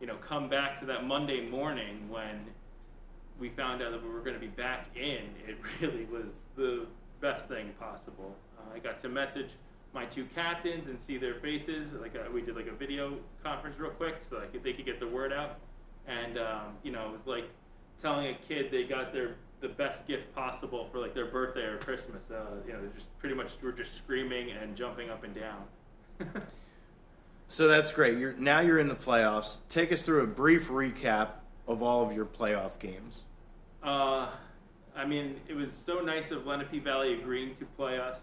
you 0.01 0.07
know, 0.07 0.17
come 0.17 0.49
back 0.49 0.81
to 0.81 0.87
that 0.87 1.07
Monday 1.07 1.49
morning 1.49 2.09
when 2.09 2.45
we 3.39 3.51
found 3.51 3.83
out 3.83 3.93
that 3.93 4.03
we 4.03 4.09
were 4.09 4.21
going 4.21 4.35
to 4.35 4.41
be 4.41 4.49
back 4.49 4.87
in, 4.97 5.29
it 5.47 5.57
really 5.81 6.07
was 6.07 6.47
the 6.57 6.87
best 7.21 7.47
thing 7.47 7.71
possible. 7.79 8.35
Uh, 8.59 8.75
I 8.75 8.81
got 8.81 9.01
to 9.03 9.09
message 9.09 9.51
my 9.95 10.05
two 10.05 10.25
captains 10.35 10.89
and 10.89 11.01
see 11.01 11.17
their 11.17 11.35
faces. 11.37 11.93
Like 11.93 12.15
a, 12.15 12.27
uh, 12.27 12.31
we 12.31 12.43
did 12.43 12.57
like 12.57 12.67
a 12.67 12.75
video 12.75 13.17
conference 13.43 13.79
real 13.79 13.93
quick 13.93 14.17
so 14.29 14.41
that 14.41 14.63
they 14.63 14.73
could 14.73 14.85
get 14.85 15.01
the 15.01 15.09
word 15.09 15.33
out. 15.33 15.59
And 16.07 16.37
um, 16.37 16.75
you 16.83 16.93
know, 16.93 17.09
it 17.09 17.13
was 17.13 17.27
like 17.27 17.49
telling 17.99 18.27
a 18.27 18.35
kid 18.49 18.71
they 18.71 18.85
got 18.85 19.13
their 19.13 19.37
the 19.61 19.69
best 19.69 20.07
gift 20.07 20.35
possible 20.35 20.89
for 20.93 20.99
like 20.99 21.15
their 21.15 21.27
birthday 21.27 21.63
or 21.63 21.79
Christmas. 21.79 22.31
Uh, 22.31 22.45
you 22.67 22.73
know, 22.73 22.81
just 22.95 23.17
pretty 23.19 23.35
much 23.35 23.53
we're 23.63 23.73
just 23.73 23.97
screaming 23.97 24.51
and 24.51 24.77
jumping 24.77 25.09
up 25.09 25.25
and 25.25 25.35
down. 25.35 25.65
so 27.49 27.69
that's 27.69 27.93
great. 27.93 28.19
You're 28.19 28.35
now 28.35 28.61
you're 28.61 28.81
in 28.81 28.89
the 28.89 28.97
playoffs. 28.97 29.59
Take 29.69 29.93
us 29.93 30.03
through 30.03 30.23
a 30.23 30.27
brief 30.27 30.69
recap 30.69 31.29
of 31.67 31.83
all 31.83 32.07
of 32.07 32.15
your 32.15 32.27
playoff 32.27 32.79
games. 32.79 33.21
Uh, 33.83 34.29
I 34.97 35.05
mean, 35.07 35.41
it 35.49 35.55
was 35.55 35.73
so 35.73 36.01
nice 36.01 36.31
of 36.31 36.47
Lenape 36.47 36.83
Valley 36.83 37.15
agreeing 37.15 37.55
to 37.57 37.65
play 37.65 37.99
us. 37.99 38.19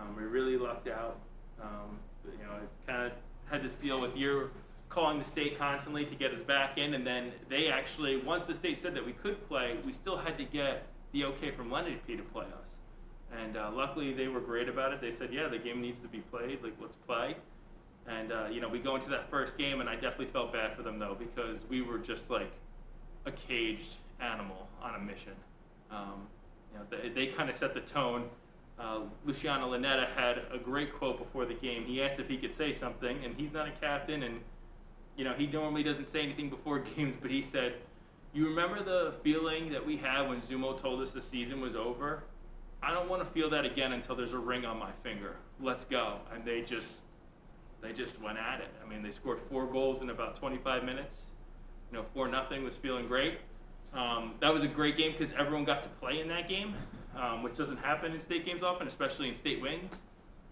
Um, 0.00 0.16
we 0.16 0.24
really 0.24 0.56
lucked 0.56 0.88
out. 0.88 1.18
Um, 1.60 1.98
but, 2.24 2.34
you 2.34 2.44
know, 2.44 2.52
I 2.52 2.90
kind 2.90 3.06
of 3.06 3.12
had 3.50 3.62
this 3.62 3.76
deal 3.76 4.00
with 4.00 4.16
your 4.16 4.50
calling 4.88 5.18
the 5.18 5.24
state 5.24 5.58
constantly 5.58 6.04
to 6.06 6.14
get 6.14 6.32
us 6.32 6.42
back 6.42 6.78
in, 6.78 6.94
and 6.94 7.06
then 7.06 7.32
they 7.48 7.68
actually, 7.68 8.16
once 8.16 8.46
the 8.46 8.54
state 8.54 8.78
said 8.78 8.94
that 8.94 9.04
we 9.04 9.12
could 9.12 9.46
play, 9.48 9.76
we 9.84 9.92
still 9.92 10.16
had 10.16 10.38
to 10.38 10.44
get 10.44 10.86
the 11.12 11.24
okay 11.24 11.50
from 11.50 11.70
Lenape 11.70 12.06
to 12.06 12.22
play 12.32 12.46
us. 12.46 12.68
And 13.42 13.56
uh, 13.56 13.70
luckily, 13.72 14.14
they 14.14 14.28
were 14.28 14.40
great 14.40 14.68
about 14.68 14.92
it. 14.92 15.00
They 15.00 15.12
said, 15.12 15.32
"Yeah, 15.32 15.48
the 15.48 15.58
game 15.58 15.82
needs 15.82 16.00
to 16.00 16.08
be 16.08 16.20
played. 16.20 16.62
Like, 16.62 16.74
let's 16.80 16.96
play." 16.96 17.36
And 18.06 18.32
uh, 18.32 18.46
you 18.50 18.60
know, 18.60 18.68
we 18.68 18.78
go 18.78 18.96
into 18.96 19.10
that 19.10 19.28
first 19.28 19.58
game, 19.58 19.80
and 19.80 19.88
I 19.88 19.94
definitely 19.94 20.28
felt 20.32 20.52
bad 20.52 20.74
for 20.74 20.82
them 20.82 20.98
though 20.98 21.14
because 21.18 21.60
we 21.68 21.82
were 21.82 21.98
just 21.98 22.30
like 22.30 22.50
a 23.26 23.32
caged 23.32 23.96
animal 24.20 24.66
on 24.82 24.94
a 24.94 24.98
mission. 24.98 25.34
Um, 25.90 26.26
you 26.72 26.78
know, 26.78 26.84
they, 26.90 27.08
they 27.10 27.26
kind 27.32 27.50
of 27.50 27.56
set 27.56 27.74
the 27.74 27.80
tone. 27.80 28.28
Uh, 28.78 29.00
Luciano 29.24 29.72
Lanetta 29.72 30.06
had 30.14 30.42
a 30.52 30.58
great 30.58 30.94
quote 30.94 31.18
before 31.18 31.44
the 31.44 31.54
game. 31.54 31.84
He 31.84 32.00
asked 32.02 32.20
if 32.20 32.28
he 32.28 32.36
could 32.36 32.54
say 32.54 32.72
something, 32.72 33.24
and 33.24 33.34
he's 33.36 33.52
not 33.52 33.66
a 33.66 33.72
captain, 33.72 34.22
and 34.22 34.40
you 35.16 35.24
know, 35.24 35.34
he 35.34 35.46
normally 35.46 35.82
doesn't 35.82 36.06
say 36.06 36.22
anything 36.22 36.48
before 36.48 36.78
games, 36.96 37.16
but 37.20 37.30
he 37.30 37.42
said, 37.42 37.74
"You 38.32 38.46
remember 38.46 38.82
the 38.82 39.14
feeling 39.24 39.70
that 39.72 39.84
we 39.84 39.96
had 39.96 40.28
when 40.28 40.40
Zumo 40.40 40.80
told 40.80 41.02
us 41.02 41.10
the 41.10 41.22
season 41.22 41.60
was 41.60 41.74
over? 41.74 42.22
I 42.80 42.92
don't 42.92 43.08
want 43.08 43.24
to 43.24 43.28
feel 43.30 43.50
that 43.50 43.64
again 43.64 43.92
until 43.92 44.14
there's 44.14 44.32
a 44.32 44.38
ring 44.38 44.64
on 44.64 44.78
my 44.78 44.92
finger. 45.02 45.36
Let's 45.60 45.84
go." 45.84 46.18
And 46.32 46.44
they 46.44 46.62
just 46.62 47.02
they 47.80 47.92
just 47.92 48.20
went 48.20 48.38
at 48.38 48.60
it. 48.60 48.68
I 48.84 48.88
mean, 48.88 49.02
they 49.02 49.10
scored 49.10 49.40
four 49.50 49.66
goals 49.66 50.02
in 50.02 50.10
about 50.10 50.36
25 50.36 50.84
minutes. 50.84 51.16
You 51.90 51.98
know, 51.98 52.04
four 52.14 52.28
nothing 52.28 52.64
was 52.64 52.76
feeling 52.76 53.06
great. 53.06 53.38
Um, 53.94 54.34
that 54.40 54.52
was 54.52 54.62
a 54.62 54.68
great 54.68 54.96
game 54.96 55.12
because 55.12 55.32
everyone 55.32 55.64
got 55.64 55.82
to 55.82 55.88
play 56.00 56.20
in 56.20 56.28
that 56.28 56.48
game, 56.48 56.74
um, 57.18 57.42
which 57.42 57.56
doesn't 57.56 57.78
happen 57.78 58.12
in 58.12 58.20
state 58.20 58.44
games 58.44 58.62
often, 58.62 58.86
especially 58.86 59.28
in 59.28 59.34
state 59.34 59.60
wins. 59.60 59.96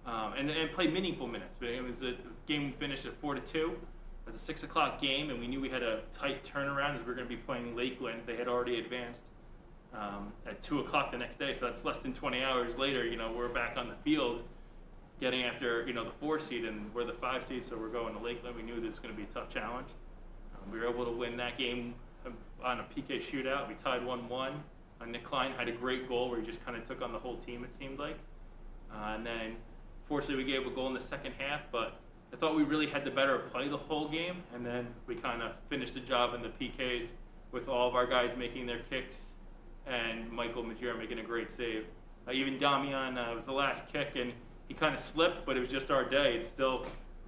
Um, 0.05 0.35
and, 0.39 0.49
and 0.49 0.71
play 0.71 0.87
meaningful 0.87 1.27
minutes. 1.27 1.57
But 1.59 1.71
it 1.71 1.83
was 1.83 2.03
a 2.03 2.15
game 2.47 2.67
we 2.67 2.73
finished 2.73 3.07
at 3.07 3.21
four 3.21 3.35
to 3.35 3.41
two. 3.41 3.77
It 4.27 4.33
was 4.33 4.41
a 4.41 4.45
six 4.45 4.63
o'clock 4.63 5.01
game, 5.01 5.31
and 5.31 5.41
we 5.41 5.49
knew 5.49 5.61
we 5.61 5.69
had 5.69 5.83
a 5.83 6.03
tight 6.13 6.45
turnaround 6.45 6.95
as 6.95 7.01
we 7.01 7.07
were 7.09 7.15
going 7.15 7.29
to 7.29 7.35
be 7.35 7.41
playing 7.41 7.75
Lakeland. 7.75 8.23
They 8.25 8.37
had 8.37 8.47
already 8.47 8.79
advanced 8.79 9.23
um, 9.95 10.33
at 10.47 10.63
two 10.63 10.81
o'clock 10.81 11.11
the 11.11 11.19
next 11.19 11.39
day, 11.39 11.53
so 11.53 11.67
that's 11.67 11.85
less 11.85 11.99
than 11.99 12.13
20 12.13 12.43
hours 12.43 12.79
later. 12.79 13.05
You 13.05 13.17
know, 13.17 13.33
we're 13.37 13.49
back 13.49 13.77
on 13.77 13.89
the 13.89 13.97
field, 14.05 14.43
getting 15.21 15.43
after 15.43 15.87
you 15.87 15.93
know 15.93 16.05
the 16.05 16.15
four 16.21 16.39
seed, 16.39 16.65
and 16.65 16.93
we're 16.95 17.05
the 17.05 17.15
five 17.15 17.45
seed, 17.45 17.65
so 17.65 17.77
we're 17.77 17.89
going 17.89 18.15
to 18.15 18.21
Lakeland. 18.21 18.57
We 18.57 18.63
knew 18.63 18.77
this 18.77 18.91
was 18.91 18.99
going 19.01 19.15
to 19.15 19.21
be 19.21 19.25
a 19.29 19.35
tough 19.35 19.49
challenge. 19.49 19.89
Um, 20.55 20.71
we 20.71 20.79
were 20.79 20.89
able 20.89 21.05
to 21.05 21.17
win 21.17 21.37
that 21.39 21.59
game 21.59 21.95
um, 22.25 22.35
on 22.63 22.81
a 22.81 22.85
PK 22.85 23.23
shootout. 23.23 23.69
We 23.69 23.75
tied 23.75 24.05
one-one. 24.05 24.63
Uh, 25.01 25.05
Nick 25.07 25.25
Klein 25.25 25.53
had 25.53 25.69
a 25.69 25.73
great 25.73 26.09
goal 26.09 26.31
where 26.31 26.41
he 26.41 26.47
just 26.47 26.65
kind 26.65 26.77
of 26.77 26.85
took 26.87 27.03
on 27.03 27.13
the 27.13 27.19
whole 27.19 27.37
team. 27.37 27.65
It 27.65 27.73
seemed 27.73 27.99
like, 27.99 28.19
uh, 28.93 29.15
and 29.17 29.27
then 29.27 29.57
fortunately 30.09 30.45
we 30.45 30.51
gave 30.51 30.67
a 30.67 30.71
goal 30.71 30.89
in 30.89 30.95
the 30.95 31.01
second 31.01 31.33
half, 31.39 31.61
but 31.71 32.01
I 32.33 32.37
thought 32.37 32.57
we 32.57 32.65
really 32.65 32.87
had 32.87 33.05
the 33.05 33.11
better 33.11 33.39
play 33.39 33.69
the 33.69 33.77
whole 33.77 34.09
game, 34.09 34.43
and 34.55 34.65
then 34.65 34.87
we 35.07 35.15
kind 35.15 35.43
of 35.43 35.53
finished 35.69 35.95
the 35.95 36.01
job 36.01 36.35
in 36.35 36.43
the 36.43 36.49
PKs 36.49 37.09
with 37.53 37.69
all 37.69 37.89
of 37.89 37.95
our 37.95 38.07
guys 38.07 38.37
making 38.37 38.67
their 38.67 38.81
kicks 38.91 39.27
and 39.87 40.31
Michael 40.33 40.65
Majera 40.65 40.99
making 40.99 41.19
a 41.21 41.23
great 41.23 41.53
save. 41.53 41.85
Uh, 42.27 42.33
even 42.33 42.59
Damian 42.59 43.17
uh, 43.17 43.33
was 43.33 43.47
the 43.47 43.53
last 43.53 43.85
kick, 43.93 44.17
and 44.17 44.33
he 44.67 44.75
kind 44.75 44.95
of 44.95 45.01
slipped, 45.01 45.47
but 45.47 45.57
it 45.57 45.61
was 45.61 45.71
just 45.71 45.91
our 45.91 46.05
day. 46.05 46.37
It 46.37 46.47
still 46.47 46.87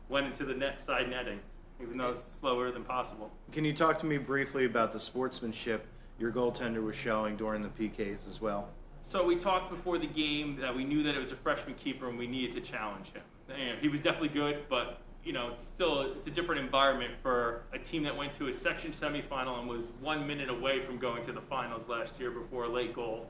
went 0.09 0.27
into 0.27 0.45
the 0.45 0.55
net 0.55 0.81
side 0.81 1.09
netting, 1.09 1.39
even 1.81 1.97
though 1.97 2.11
it's 2.11 2.25
slower 2.25 2.73
than 2.73 2.83
possible. 2.83 3.31
Can 3.53 3.65
you 3.65 3.73
talk 3.73 3.99
to 3.99 4.07
me 4.07 4.19
briefly 4.19 4.65
about 4.65 4.93
the 4.93 4.99
sportsmanship 4.99 5.87
your 6.19 6.33
goaltender 6.33 6.83
was 6.83 6.97
showing 6.97 7.37
during 7.37 7.63
the 7.63 7.69
PKs 7.69 8.29
as 8.29 8.41
well? 8.41 8.69
So 9.03 9.25
we 9.25 9.37
talked 9.37 9.71
before 9.71 9.99
the 9.99 10.07
game 10.07 10.57
that 10.61 10.75
we 10.75 10.85
knew 10.85 11.03
that 11.03 11.15
it 11.15 11.19
was 11.19 11.33
a 11.33 11.37
freshman 11.37 11.75
keeper 11.75 12.09
and 12.09 12.19
we 12.19 12.27
needed 12.27 12.55
to 12.57 12.61
challenge 12.61 13.13
him 13.13 13.23
you 13.57 13.67
know, 13.67 13.77
he 13.81 13.89
was 13.89 14.01
definitely 14.01 14.29
good, 14.29 14.65
but 14.69 15.01
you 15.25 15.33
know, 15.33 15.51
it's 15.53 15.63
still 15.63 16.13
it's 16.13 16.27
a 16.27 16.31
different 16.31 16.61
environment 16.61 17.15
for 17.23 17.63
a 17.73 17.79
team 17.79 18.03
that 18.03 18.17
went 18.17 18.33
to 18.35 18.49
a 18.49 18.53
section 18.53 18.93
semifinal 18.93 19.59
and 19.59 19.69
was 19.69 19.85
one 20.01 20.27
minute 20.27 20.49
away 20.49 20.85
from 20.85 20.99
going 20.99 21.25
to 21.25 21.33
the 21.33 21.41
finals 21.41 21.89
last 21.89 22.15
year 22.19 22.31
before 22.31 22.65
a 22.65 22.69
late 22.69 22.95
goal, 22.95 23.27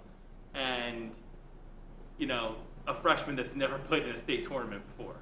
and 0.54 1.12
you 2.18 2.26
know, 2.26 2.57
a 2.87 2.95
freshman 3.00 3.37
that's 3.37 3.54
never 3.54 3.78
played 3.78 4.04
in 4.04 4.11
a 4.11 4.18
state 4.18 4.47
tournament 4.47 4.83
before. 4.97 5.16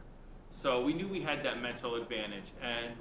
So 0.52 0.82
we 0.82 0.94
knew 0.94 1.06
we 1.06 1.20
had 1.20 1.44
that 1.44 1.60
mental 1.60 1.94
advantage, 1.96 2.52
and 2.62 2.94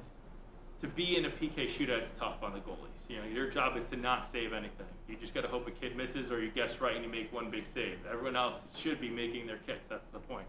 to 0.81 0.87
be 0.87 1.17
in 1.17 1.25
a 1.25 1.29
PK 1.29 1.69
shootout 1.69 2.03
is 2.03 2.11
tough 2.19 2.43
on 2.43 2.53
the 2.53 2.59
goalies. 2.59 3.09
You 3.09 3.17
know, 3.17 3.25
your 3.25 3.49
job 3.49 3.77
is 3.77 3.83
to 3.85 3.95
not 3.95 4.27
save 4.27 4.53
anything. 4.53 4.85
You 5.07 5.15
just 5.15 5.33
got 5.33 5.41
to 5.41 5.47
hope 5.47 5.67
a 5.67 5.71
kid 5.71 5.95
misses 5.95 6.31
or 6.31 6.41
you 6.41 6.51
guess 6.51 6.81
right 6.81 6.95
and 6.95 7.03
you 7.03 7.09
make 7.09 7.31
one 7.33 7.49
big 7.49 7.65
save. 7.65 7.97
Everyone 8.11 8.35
else 8.35 8.55
should 8.75 8.99
be 8.99 9.09
making 9.09 9.47
their 9.47 9.57
kicks. 9.65 9.87
That's 9.89 10.07
the 10.11 10.19
point. 10.19 10.45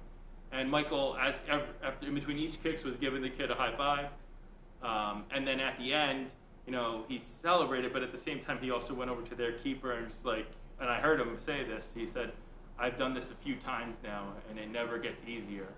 And 0.52 0.70
Michael, 0.70 1.16
as 1.20 1.40
after 1.48 2.06
in 2.06 2.14
between 2.14 2.38
each 2.38 2.62
kicks, 2.62 2.82
was 2.82 2.96
giving 2.96 3.22
the 3.22 3.30
kid 3.30 3.50
a 3.50 3.54
high 3.54 3.76
five. 3.76 4.06
Um, 4.82 5.24
and 5.30 5.46
then 5.46 5.60
at 5.60 5.78
the 5.78 5.92
end, 5.92 6.30
you 6.66 6.72
know, 6.72 7.04
he 7.08 7.20
celebrated, 7.20 7.92
but 7.92 8.02
at 8.02 8.12
the 8.12 8.18
same 8.18 8.40
time, 8.40 8.58
he 8.60 8.70
also 8.70 8.94
went 8.94 9.10
over 9.10 9.22
to 9.22 9.34
their 9.34 9.52
keeper 9.52 9.92
and 9.92 10.08
was 10.08 10.24
like, 10.24 10.46
and 10.80 10.90
I 10.90 11.00
heard 11.00 11.20
him 11.20 11.36
say 11.38 11.64
this. 11.64 11.90
He 11.94 12.06
said, 12.06 12.32
"I've 12.78 12.98
done 12.98 13.14
this 13.14 13.30
a 13.30 13.34
few 13.34 13.56
times 13.56 13.98
now, 14.02 14.32
and 14.50 14.58
it 14.58 14.70
never 14.70 14.98
gets 14.98 15.22
easier." 15.26 15.68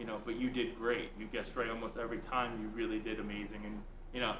You 0.00 0.06
know, 0.06 0.18
but 0.24 0.36
you 0.36 0.48
did 0.48 0.78
great. 0.78 1.10
You 1.18 1.26
guessed 1.26 1.54
right 1.54 1.68
almost 1.68 1.98
every 1.98 2.20
time. 2.20 2.58
You 2.62 2.68
really 2.68 3.00
did 3.00 3.20
amazing, 3.20 3.60
and 3.66 3.82
you 4.14 4.20
know, 4.20 4.34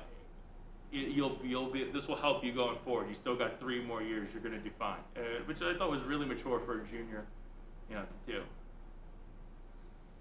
you'll 0.91 1.39
you'll 1.45 1.71
be. 1.71 1.85
This 1.93 2.09
will 2.09 2.17
help 2.17 2.43
you 2.43 2.51
going 2.53 2.79
forward. 2.83 3.11
You 3.11 3.15
still 3.15 3.37
got 3.37 3.61
three 3.61 3.83
more 3.83 4.03
years. 4.03 4.31
You're 4.33 4.43
going 4.43 4.55
to 4.55 4.61
do 4.61 4.71
fine, 4.79 5.01
uh, 5.19 5.21
which 5.45 5.61
I 5.61 5.77
thought 5.77 5.91
was 5.91 6.01
really 6.05 6.25
mature 6.25 6.61
for 6.61 6.81
a 6.81 6.85
junior, 6.87 7.27
you 7.91 7.97
know, 7.97 8.03
to 8.27 8.33
do. 8.33 8.43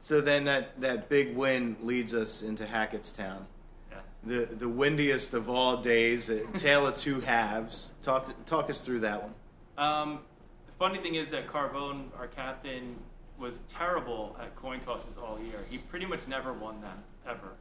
So 0.01 0.19
then 0.19 0.43
that, 0.45 0.79
that 0.81 1.07
big 1.07 1.35
win 1.35 1.77
leads 1.81 2.13
us 2.13 2.41
into 2.41 2.65
Hackettstown. 2.65 3.45
Yes. 3.91 3.99
The 4.25 4.55
the 4.55 4.67
windiest 4.67 5.33
of 5.33 5.49
all 5.49 5.77
days, 5.77 6.29
a 6.29 6.45
tale 6.57 6.85
of 6.85 6.97
two 6.97 7.21
halves. 7.21 7.91
Talk 8.01 8.29
talk 8.45 8.69
us 8.69 8.81
through 8.81 8.99
that 9.01 9.23
one. 9.23 9.33
Um, 9.77 10.19
the 10.67 10.73
funny 10.77 10.99
thing 10.99 11.15
is 11.15 11.29
that 11.29 11.47
Carbone, 11.47 12.07
our 12.17 12.27
captain, 12.27 12.97
was 13.39 13.61
terrible 13.69 14.35
at 14.39 14.55
coin 14.55 14.79
tosses 14.81 15.17
all 15.17 15.39
year. 15.39 15.63
He 15.69 15.77
pretty 15.77 16.05
much 16.05 16.27
never 16.27 16.53
won 16.53 16.81
them 16.81 16.97
ever, 17.27 17.53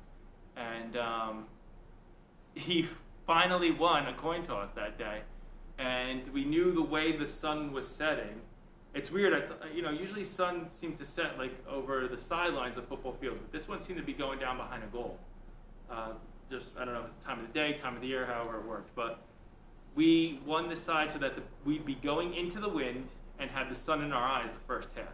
and 0.57 0.97
um, 0.97 1.47
he 2.55 2.87
finally 3.27 3.71
won 3.71 4.07
a 4.07 4.15
coin 4.15 4.43
toss 4.43 4.71
that 4.73 4.99
day. 4.99 5.21
And 5.79 6.29
we 6.33 6.45
knew 6.45 6.73
the 6.73 6.83
way 6.83 7.17
the 7.17 7.27
sun 7.27 7.73
was 7.73 7.87
setting 7.87 8.41
it's 8.95 9.11
weird. 9.11 9.33
I 9.33 9.41
th- 9.41 9.75
you 9.75 9.83
know, 9.83 9.91
usually 9.91 10.25
sun 10.25 10.71
seems 10.71 10.99
to 10.99 11.07
set 11.07 11.39
like 11.39 11.53
over 11.69 12.09
the 12.09 12.19
sidelines 12.19 12.77
of 12.77 12.89
football 12.89 13.13
fields, 13.13 13.39
but 13.39 13.53
this 13.53 13.69
one 13.69 13.81
seemed 13.81 13.99
to 13.99 14.05
be 14.05 14.13
going 14.13 14.39
down 14.39 14.57
behind 14.57 14.83
a 14.83 14.87
goal. 14.87 15.19
Uh, 15.91 16.13
just 16.51 16.67
I 16.79 16.85
don't 16.85 16.95
know, 16.95 17.05
it's 17.05 17.15
time 17.25 17.41
of 17.41 17.47
the 17.47 17.53
day, 17.53 17.75
time 17.75 17.95
of 17.95 18.01
the 18.01 18.09
year, 18.09 18.27
however 18.27 18.59
it 18.59 18.67
worked, 18.67 18.95
but 18.95 19.21
we 19.95 20.41
won 20.47 20.69
the 20.69 20.77
side 20.77 21.11
so 21.11 21.19
that 21.19 21.35
the, 21.35 21.43
we'd 21.65 21.85
be 21.85 21.95
going 21.97 22.35
into 22.35 22.61
the 22.61 22.69
wind 22.69 23.09
and 23.39 23.51
have 23.51 23.69
the 23.69 23.77
sun 23.77 24.03
in 24.03 24.13
our 24.13 24.23
eyes 24.23 24.51
the 24.51 24.67
first 24.67 24.89
half, 24.97 25.07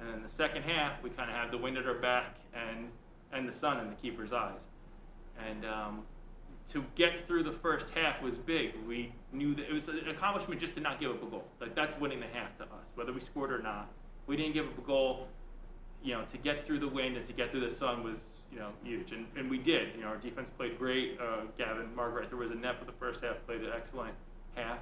and 0.00 0.08
then 0.08 0.22
the 0.22 0.28
second 0.28 0.62
half 0.62 1.02
we 1.02 1.10
kind 1.10 1.30
of 1.30 1.36
have 1.36 1.50
the 1.50 1.58
wind 1.58 1.76
at 1.76 1.86
our 1.86 1.94
back 1.94 2.36
and 2.54 2.88
and 3.32 3.48
the 3.48 3.52
sun 3.52 3.80
in 3.80 3.88
the 3.88 3.96
keeper's 3.96 4.32
eyes, 4.32 4.62
and 5.48 5.64
um, 5.64 6.02
to 6.72 6.84
get 6.94 7.26
through 7.26 7.42
the 7.42 7.52
first 7.52 7.90
half 7.90 8.20
was 8.22 8.36
big. 8.36 8.72
We 8.86 9.12
knew 9.32 9.54
that 9.54 9.68
it 9.68 9.72
was 9.72 9.88
an 9.88 10.08
accomplishment 10.08 10.60
just 10.60 10.74
to 10.74 10.80
not 10.80 11.00
give 11.00 11.10
up 11.10 11.22
a 11.22 11.26
goal. 11.26 11.44
Like 11.60 11.74
that's 11.74 11.98
winning 12.00 12.20
the 12.20 12.26
half 12.26 12.56
to 12.58 12.64
us, 12.64 12.92
whether 12.94 13.12
we 13.12 13.20
scored 13.20 13.52
or 13.52 13.62
not. 13.62 13.88
We 14.26 14.36
didn't 14.36 14.54
give 14.54 14.66
up 14.66 14.78
a 14.78 14.82
goal. 14.82 15.28
You 16.02 16.14
know, 16.14 16.24
to 16.24 16.38
get 16.38 16.64
through 16.64 16.80
the 16.80 16.88
wind 16.88 17.16
and 17.16 17.26
to 17.26 17.32
get 17.32 17.50
through 17.50 17.68
the 17.68 17.74
sun 17.74 18.04
was 18.04 18.18
you 18.52 18.58
know 18.58 18.70
huge, 18.82 19.12
and, 19.12 19.26
and 19.36 19.50
we 19.50 19.58
did. 19.58 19.94
You 19.94 20.02
know, 20.02 20.08
our 20.08 20.16
defense 20.16 20.50
played 20.50 20.78
great. 20.78 21.18
Uh, 21.20 21.42
Gavin 21.58 21.94
Margaret 21.94 22.28
there 22.30 22.38
was 22.38 22.50
a 22.50 22.54
net 22.54 22.78
for 22.78 22.84
the 22.84 22.92
first 22.92 23.22
half, 23.22 23.36
played 23.46 23.62
an 23.62 23.70
excellent 23.74 24.14
half. 24.54 24.78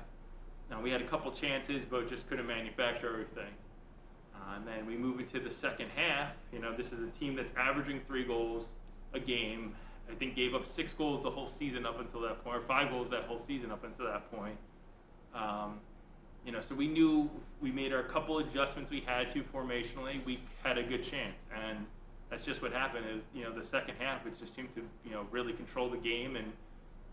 Now 0.70 0.80
we 0.80 0.90
had 0.90 1.02
a 1.02 1.06
couple 1.06 1.30
chances, 1.32 1.84
but 1.84 2.08
just 2.08 2.28
couldn't 2.28 2.46
manufacture 2.46 3.08
everything. 3.08 3.52
Uh, 4.44 4.56
and 4.56 4.66
then 4.66 4.86
we 4.86 4.96
move 4.96 5.20
into 5.20 5.40
the 5.40 5.50
second 5.50 5.88
half. 5.96 6.32
You 6.52 6.58
know, 6.58 6.76
this 6.76 6.92
is 6.92 7.00
a 7.00 7.06
team 7.06 7.34
that's 7.34 7.52
averaging 7.56 8.00
three 8.06 8.24
goals 8.24 8.66
a 9.14 9.20
game 9.20 9.74
I 10.10 10.14
think 10.14 10.34
gave 10.34 10.54
up 10.54 10.66
six 10.66 10.92
goals 10.92 11.22
the 11.22 11.30
whole 11.30 11.46
season 11.46 11.86
up 11.86 11.98
until 11.98 12.20
that 12.22 12.44
point, 12.44 12.56
or 12.56 12.60
five 12.60 12.90
goals 12.90 13.10
that 13.10 13.24
whole 13.24 13.38
season 13.38 13.70
up 13.70 13.84
until 13.84 14.06
that 14.06 14.30
point. 14.30 14.56
Um, 15.34 15.80
you 16.44 16.52
know, 16.52 16.60
so 16.60 16.74
we 16.74 16.88
knew 16.88 17.30
we 17.62 17.72
made 17.72 17.92
our 17.92 18.02
couple 18.02 18.38
adjustments 18.38 18.90
we 18.90 19.00
had 19.00 19.30
to 19.30 19.42
formationally. 19.42 20.24
We 20.24 20.40
had 20.62 20.76
a 20.76 20.82
good 20.82 21.02
chance, 21.02 21.46
and 21.66 21.86
that's 22.30 22.44
just 22.44 22.60
what 22.60 22.72
happened. 22.72 23.06
Is 23.10 23.22
you 23.34 23.44
know 23.44 23.52
the 23.52 23.64
second 23.64 23.94
half, 23.98 24.26
it 24.26 24.38
just 24.38 24.54
seemed 24.54 24.74
to 24.74 24.82
you 25.04 25.12
know 25.12 25.26
really 25.30 25.54
control 25.54 25.88
the 25.88 25.96
game 25.96 26.36
and 26.36 26.52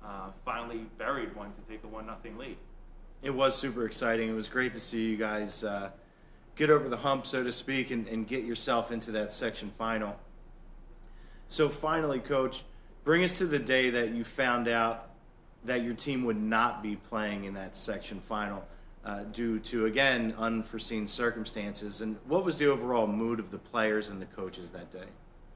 uh, 0.04 0.32
finally 0.44 0.86
buried 0.98 1.34
one 1.36 1.54
to 1.54 1.62
take 1.72 1.84
a 1.86 1.88
one 1.88 2.06
nothing 2.06 2.38
lead. 2.38 2.58
It 3.22 3.34
was 3.34 3.56
super 3.56 3.86
exciting. 3.86 4.28
It 4.28 4.34
was 4.34 4.50
great 4.50 4.74
to 4.74 4.80
see 4.82 5.10
you 5.10 5.16
guys 5.16 5.64
uh, 5.64 5.92
get 6.56 6.70
over 6.70 6.90
the 6.90 6.98
hump, 6.98 7.26
so 7.26 7.44
to 7.44 7.52
speak, 7.52 7.92
and, 7.92 8.08
and 8.08 8.28
get 8.28 8.44
yourself 8.44 8.92
into 8.92 9.12
that 9.12 9.34
section 9.34 9.72
final. 9.78 10.16
So 11.48 11.70
finally, 11.70 12.20
coach 12.20 12.64
Bring 13.04 13.24
us 13.24 13.34
to 13.40 13.48
the 13.48 13.60
day 13.60 13.90
that 13.90 14.12
you 14.12 14.24
found 14.24 14.68
out 14.68 15.10
that 15.66 15.84
your 15.84 15.96
team 15.96 16.24
would 16.26 16.40
not 16.40 16.84
be 16.84 16.96
playing 16.96 17.46
in 17.46 17.56
that 17.56 17.76
section 17.76 18.20
final 18.20 18.64
uh, 19.04 19.24
due 19.24 19.60
to, 19.60 19.88
again, 19.88 20.36
unforeseen 20.38 21.08
circumstances. 21.08 22.02
And 22.02 22.18
what 22.28 22.46
was 22.46 22.58
the 22.60 22.68
overall 22.68 23.08
mood 23.08 23.40
of 23.40 23.50
the 23.50 23.58
players 23.58 24.10
and 24.10 24.22
the 24.22 24.28
coaches 24.28 24.70
that 24.72 24.92
day? 24.92 25.08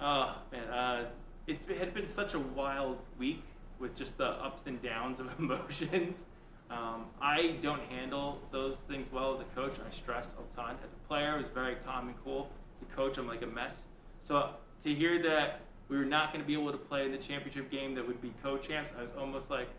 Oh, 0.02 0.36
man. 0.52 0.68
Uh, 0.70 1.06
it 1.46 1.60
had 1.78 1.94
been 1.94 2.08
such 2.08 2.34
a 2.34 2.40
wild 2.40 3.04
week 3.20 3.44
with 3.78 3.96
just 3.96 4.18
the 4.18 4.26
ups 4.26 4.64
and 4.66 4.82
downs 4.82 5.20
of 5.20 5.30
emotions. 5.40 6.26
Um, 6.70 7.06
I 7.22 7.58
don't 7.62 7.82
handle 7.84 8.42
those 8.52 8.78
things 8.88 9.12
well 9.12 9.34
as 9.34 9.40
a 9.40 9.44
coach. 9.56 9.74
I 9.86 9.94
stress 9.94 10.34
a 10.34 10.56
ton. 10.56 10.76
As 10.84 10.94
a 10.94 11.08
player, 11.08 11.34
I 11.36 11.38
was 11.38 11.48
very 11.54 11.76
calm 11.86 12.08
and 12.08 12.18
cool. 12.24 12.50
As 12.76 12.82
a 12.82 12.86
coach, 12.86 13.18
I'm 13.18 13.28
like 13.28 13.44
a 13.44 13.48
mess. 13.48 13.78
So 14.22 14.50
to 14.84 14.94
hear 14.94 15.22
that 15.24 15.62
we 15.90 15.98
were 15.98 16.06
not 16.06 16.32
going 16.34 16.44
to 16.44 16.48
be 16.48 16.54
able 16.54 16.72
to 16.72 16.78
play 16.78 17.06
in 17.06 17.12
the 17.12 17.18
championship 17.18 17.70
game 17.70 17.94
that 17.96 18.08
would 18.08 18.22
be 18.22 18.34
co-champs, 18.42 18.92
I 18.98 19.02
was 19.04 19.12
almost 19.12 19.52
like 19.52 19.70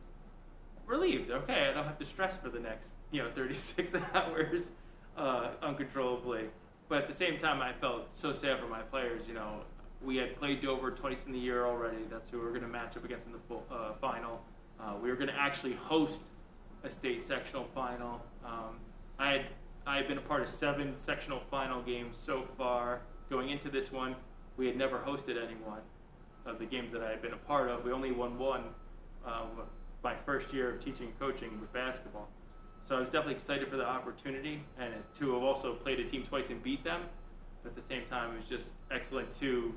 relieved. 0.86 1.30
Okay, 1.30 1.68
I 1.68 1.74
don't 1.74 1.84
have 1.84 1.98
to 1.98 2.04
stress 2.04 2.36
for 2.36 2.48
the 2.48 2.60
next 2.60 2.94
you 3.10 3.22
know 3.22 3.30
36 3.34 3.92
hours 4.14 4.70
uh, 5.16 5.50
uncontrollably. 5.62 6.44
But 6.88 7.02
at 7.02 7.08
the 7.08 7.14
same 7.14 7.36
time, 7.36 7.60
I 7.60 7.72
felt 7.72 8.14
so 8.14 8.32
sad 8.32 8.60
for 8.60 8.68
my 8.68 8.82
players. 8.82 9.22
You 9.26 9.34
know, 9.34 9.62
we 10.04 10.16
had 10.16 10.38
played 10.38 10.62
Dover 10.62 10.92
twice 10.92 11.26
in 11.26 11.32
the 11.32 11.38
year 11.38 11.66
already. 11.66 12.04
That's 12.08 12.28
who 12.28 12.38
we 12.38 12.46
are 12.46 12.50
going 12.50 12.62
to 12.62 12.68
match 12.68 12.96
up 12.96 13.04
against 13.04 13.26
in 13.26 13.32
the 13.32 13.40
full, 13.48 13.64
uh, 13.70 13.94
final. 14.00 14.40
Uh, 14.78 14.94
we 15.02 15.08
were 15.08 15.16
going 15.16 15.28
to 15.28 15.36
actually 15.36 15.72
host 15.72 16.22
a 16.84 16.90
state 16.90 17.22
sectional 17.22 17.66
final. 17.74 18.20
Um, 18.44 18.78
I 19.18 19.32
had 19.32 19.46
I 19.86 19.96
had 19.96 20.08
been 20.08 20.18
a 20.18 20.22
part 20.22 20.42
of 20.42 20.48
seven 20.48 20.94
sectional 20.98 21.40
final 21.50 21.80
games 21.82 22.16
so 22.24 22.44
far. 22.58 23.00
Going 23.30 23.50
into 23.50 23.68
this 23.68 23.92
one, 23.92 24.16
we 24.56 24.66
had 24.66 24.76
never 24.76 24.98
hosted 24.98 25.36
anyone 25.42 25.80
of 26.44 26.58
the 26.58 26.64
games 26.64 26.92
that 26.92 27.02
I 27.02 27.10
had 27.10 27.22
been 27.22 27.32
a 27.32 27.38
part 27.38 27.70
of. 27.70 27.84
We 27.84 27.92
only 27.92 28.12
won 28.12 28.38
one 28.38 28.64
um, 29.24 29.62
my 30.02 30.14
first 30.24 30.52
year 30.52 30.70
of 30.70 30.84
teaching 30.84 31.06
and 31.06 31.18
coaching 31.18 31.60
with 31.60 31.72
basketball. 31.72 32.28
So 32.82 32.96
I 32.96 33.00
was 33.00 33.10
definitely 33.10 33.34
excited 33.34 33.68
for 33.68 33.76
the 33.76 33.86
opportunity, 33.86 34.62
and 34.78 34.94
to 35.14 35.34
have 35.34 35.42
also 35.42 35.74
played 35.74 35.98
a 35.98 36.04
team 36.04 36.22
twice 36.22 36.50
and 36.50 36.62
beat 36.62 36.84
them. 36.84 37.02
But 37.62 37.70
at 37.70 37.76
the 37.76 37.82
same 37.82 38.04
time, 38.06 38.32
it 38.34 38.36
was 38.36 38.48
just 38.48 38.74
excellent 38.92 39.32
to 39.40 39.74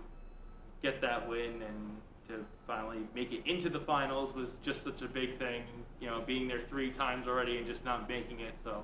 get 0.84 1.02
that 1.02 1.28
win 1.28 1.64
and 1.64 1.98
to 2.30 2.46
finally 2.66 3.00
make 3.14 3.34
it 3.34 3.42
into 3.46 3.70
the 3.70 3.80
finals 3.80 4.34
was 4.34 4.58
just 4.64 4.84
such 4.84 5.02
a 5.02 5.08
big 5.08 5.38
thing. 5.38 5.64
You 6.00 6.08
know, 6.08 6.22
being 6.26 6.48
there 6.48 6.62
three 6.70 6.92
times 6.92 7.28
already 7.28 7.58
and 7.58 7.68
just 7.68 7.84
not 7.84 8.08
making 8.08 8.40
it. 8.40 8.54
So 8.64 8.84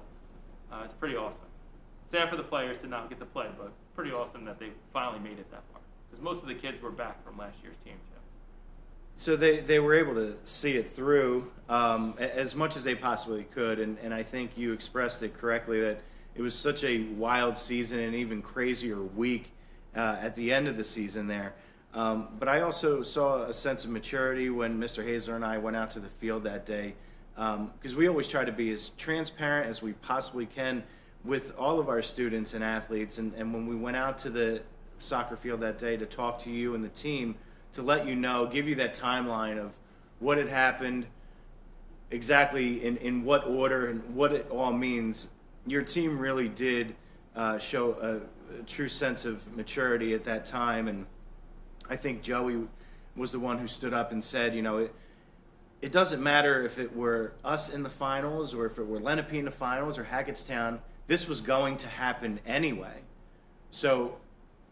uh, 0.71 0.81
it's 0.83 0.93
pretty 0.93 1.15
awesome. 1.15 1.45
Sad 2.07 2.29
for 2.29 2.35
the 2.35 2.43
players 2.43 2.79
to 2.79 2.87
not 2.87 3.09
get 3.09 3.19
to 3.19 3.25
play, 3.25 3.47
but 3.57 3.71
pretty 3.95 4.11
awesome 4.11 4.45
that 4.45 4.59
they 4.59 4.69
finally 4.91 5.19
made 5.19 5.39
it 5.39 5.49
that 5.51 5.63
far. 5.71 5.81
Because 6.09 6.23
most 6.23 6.41
of 6.41 6.47
the 6.47 6.55
kids 6.55 6.81
were 6.81 6.91
back 6.91 7.23
from 7.23 7.37
last 7.37 7.57
year's 7.63 7.77
team 7.83 7.93
too. 7.93 8.19
So 9.15 9.37
they, 9.37 9.61
they 9.61 9.79
were 9.79 9.93
able 9.93 10.13
to 10.15 10.35
see 10.43 10.73
it 10.73 10.89
through 10.89 11.49
um, 11.69 12.15
as 12.19 12.53
much 12.53 12.75
as 12.75 12.83
they 12.83 12.95
possibly 12.95 13.43
could, 13.45 13.79
and, 13.79 13.97
and 13.99 14.13
I 14.13 14.23
think 14.23 14.57
you 14.57 14.73
expressed 14.73 15.23
it 15.23 15.37
correctly 15.37 15.79
that 15.79 16.01
it 16.35 16.41
was 16.41 16.53
such 16.53 16.83
a 16.83 17.03
wild 17.13 17.57
season 17.57 17.99
and 17.99 18.13
even 18.13 18.41
crazier 18.41 19.01
week 19.01 19.51
uh, 19.95 20.17
at 20.19 20.35
the 20.35 20.51
end 20.51 20.67
of 20.67 20.75
the 20.75 20.83
season 20.83 21.27
there. 21.27 21.53
Um, 21.95 22.27
but 22.37 22.49
I 22.49 22.61
also 22.61 23.01
saw 23.01 23.43
a 23.43 23.53
sense 23.53 23.85
of 23.85 23.89
maturity 23.89 24.49
when 24.49 24.77
Mr. 24.77 25.03
Hazler 25.03 25.37
and 25.37 25.45
I 25.45 25.57
went 25.57 25.77
out 25.77 25.89
to 25.91 26.01
the 26.01 26.09
field 26.09 26.43
that 26.43 26.65
day 26.65 26.93
because 27.35 27.93
um, 27.93 27.97
we 27.97 28.09
always 28.09 28.27
try 28.27 28.43
to 28.43 28.51
be 28.51 28.71
as 28.71 28.89
transparent 28.89 29.69
as 29.69 29.81
we 29.81 29.93
possibly 29.93 30.45
can 30.45 30.83
with 31.23 31.55
all 31.57 31.79
of 31.79 31.87
our 31.87 32.01
students 32.01 32.53
and 32.53 32.63
athletes. 32.63 33.17
And, 33.17 33.33
and 33.35 33.53
when 33.53 33.65
we 33.65 33.77
went 33.77 33.95
out 33.95 34.19
to 34.19 34.29
the 34.29 34.61
soccer 34.99 35.37
field 35.37 35.61
that 35.61 35.79
day 35.79 35.95
to 35.95 36.05
talk 36.05 36.37
to 36.39 36.49
you 36.49 36.75
and 36.75 36.83
the 36.83 36.89
team, 36.89 37.35
to 37.73 37.81
let 37.81 38.05
you 38.05 38.15
know, 38.15 38.45
give 38.45 38.67
you 38.67 38.75
that 38.75 38.93
timeline 38.93 39.57
of 39.57 39.77
what 40.19 40.37
had 40.37 40.49
happened, 40.49 41.05
exactly 42.11 42.83
in, 42.83 42.97
in 42.97 43.23
what 43.23 43.47
order 43.47 43.89
and 43.89 44.15
what 44.15 44.33
it 44.33 44.49
all 44.49 44.73
means, 44.73 45.29
your 45.65 45.81
team 45.81 46.19
really 46.19 46.49
did 46.49 46.93
uh, 47.37 47.57
show 47.57 47.93
a, 48.01 48.59
a 48.59 48.63
true 48.63 48.89
sense 48.89 49.23
of 49.23 49.55
maturity 49.55 50.13
at 50.13 50.25
that 50.25 50.45
time. 50.45 50.87
And 50.87 51.05
I 51.89 51.95
think 51.95 52.21
Joey 52.21 52.67
was 53.15 53.31
the 53.31 53.39
one 53.39 53.57
who 53.57 53.67
stood 53.67 53.93
up 53.93 54.11
and 54.11 54.23
said, 54.23 54.55
you 54.55 54.61
know, 54.61 54.77
it, 54.77 54.93
it 55.81 55.91
doesn't 55.91 56.21
matter 56.21 56.63
if 56.65 56.79
it 56.79 56.95
were 56.95 57.33
us 57.43 57.69
in 57.69 57.83
the 57.83 57.89
finals 57.89 58.53
or 58.53 58.65
if 58.65 58.77
it 58.77 58.87
were 58.87 58.99
Lenape 58.99 59.33
in 59.33 59.45
the 59.45 59.51
finals 59.51 59.97
or 59.97 60.03
Hackettstown, 60.03 60.79
this 61.07 61.27
was 61.27 61.41
going 61.41 61.77
to 61.77 61.87
happen 61.87 62.39
anyway. 62.45 63.01
So 63.69 64.17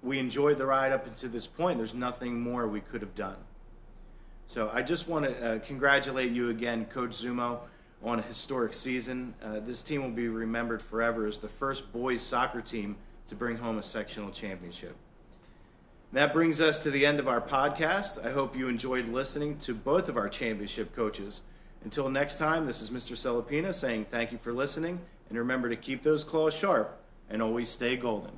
we 0.01 0.19
enjoyed 0.19 0.57
the 0.57 0.65
ride 0.65 0.91
up 0.91 1.05
until 1.05 1.29
this 1.29 1.47
point. 1.47 1.77
There's 1.77 1.93
nothing 1.93 2.41
more 2.41 2.67
we 2.67 2.81
could 2.81 3.01
have 3.01 3.15
done. 3.15 3.37
So 4.47 4.69
I 4.73 4.81
just 4.81 5.07
want 5.07 5.25
to 5.25 5.45
uh, 5.45 5.59
congratulate 5.59 6.31
you 6.31 6.49
again, 6.49 6.85
Coach 6.85 7.11
Zumo, 7.11 7.59
on 8.03 8.19
a 8.19 8.21
historic 8.21 8.73
season. 8.73 9.33
Uh, 9.41 9.59
this 9.59 9.81
team 9.81 10.03
will 10.03 10.09
be 10.09 10.27
remembered 10.27 10.81
forever 10.81 11.25
as 11.25 11.39
the 11.39 11.47
first 11.47 11.91
boys 11.93 12.21
soccer 12.21 12.61
team 12.61 12.97
to 13.27 13.35
bring 13.35 13.57
home 13.57 13.77
a 13.77 13.83
sectional 13.83 14.31
championship. 14.31 14.95
That 16.13 16.31
brings 16.31 16.61
us 16.61 16.77
to 16.83 16.91
the 16.91 17.07
end 17.07 17.19
of 17.19 17.27
our 17.27 17.41
podcast. 17.41 18.23
I 18.23 18.29
hope 18.29 18.55
you 18.55 18.67
enjoyed 18.67 19.07
listening 19.07 19.57
to 19.57 19.73
both 19.73 20.09
of 20.09 20.15
our 20.15 20.29
championship 20.29 20.95
coaches. 20.95 21.41
Until 21.83 22.07
next 22.07 22.37
time, 22.37 22.67
this 22.67 22.83
is 22.83 22.91
Mr. 22.91 23.13
Celopina 23.13 23.73
saying 23.73 24.05
thank 24.11 24.31
you 24.31 24.37
for 24.37 24.53
listening, 24.53 25.01
and 25.29 25.39
remember 25.39 25.69
to 25.69 25.75
keep 25.75 26.03
those 26.03 26.23
claws 26.23 26.53
sharp 26.53 27.01
and 27.31 27.41
always 27.41 27.67
stay 27.67 27.97
golden. 27.97 28.37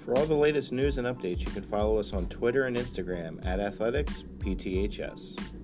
For 0.00 0.18
all 0.18 0.26
the 0.26 0.34
latest 0.34 0.72
news 0.72 0.98
and 0.98 1.06
updates, 1.06 1.40
you 1.40 1.46
can 1.46 1.62
follow 1.62 1.98
us 1.98 2.12
on 2.12 2.26
Twitter 2.26 2.64
and 2.64 2.76
Instagram 2.76 3.46
at 3.46 3.60
AthleticsPTHS. 3.60 5.55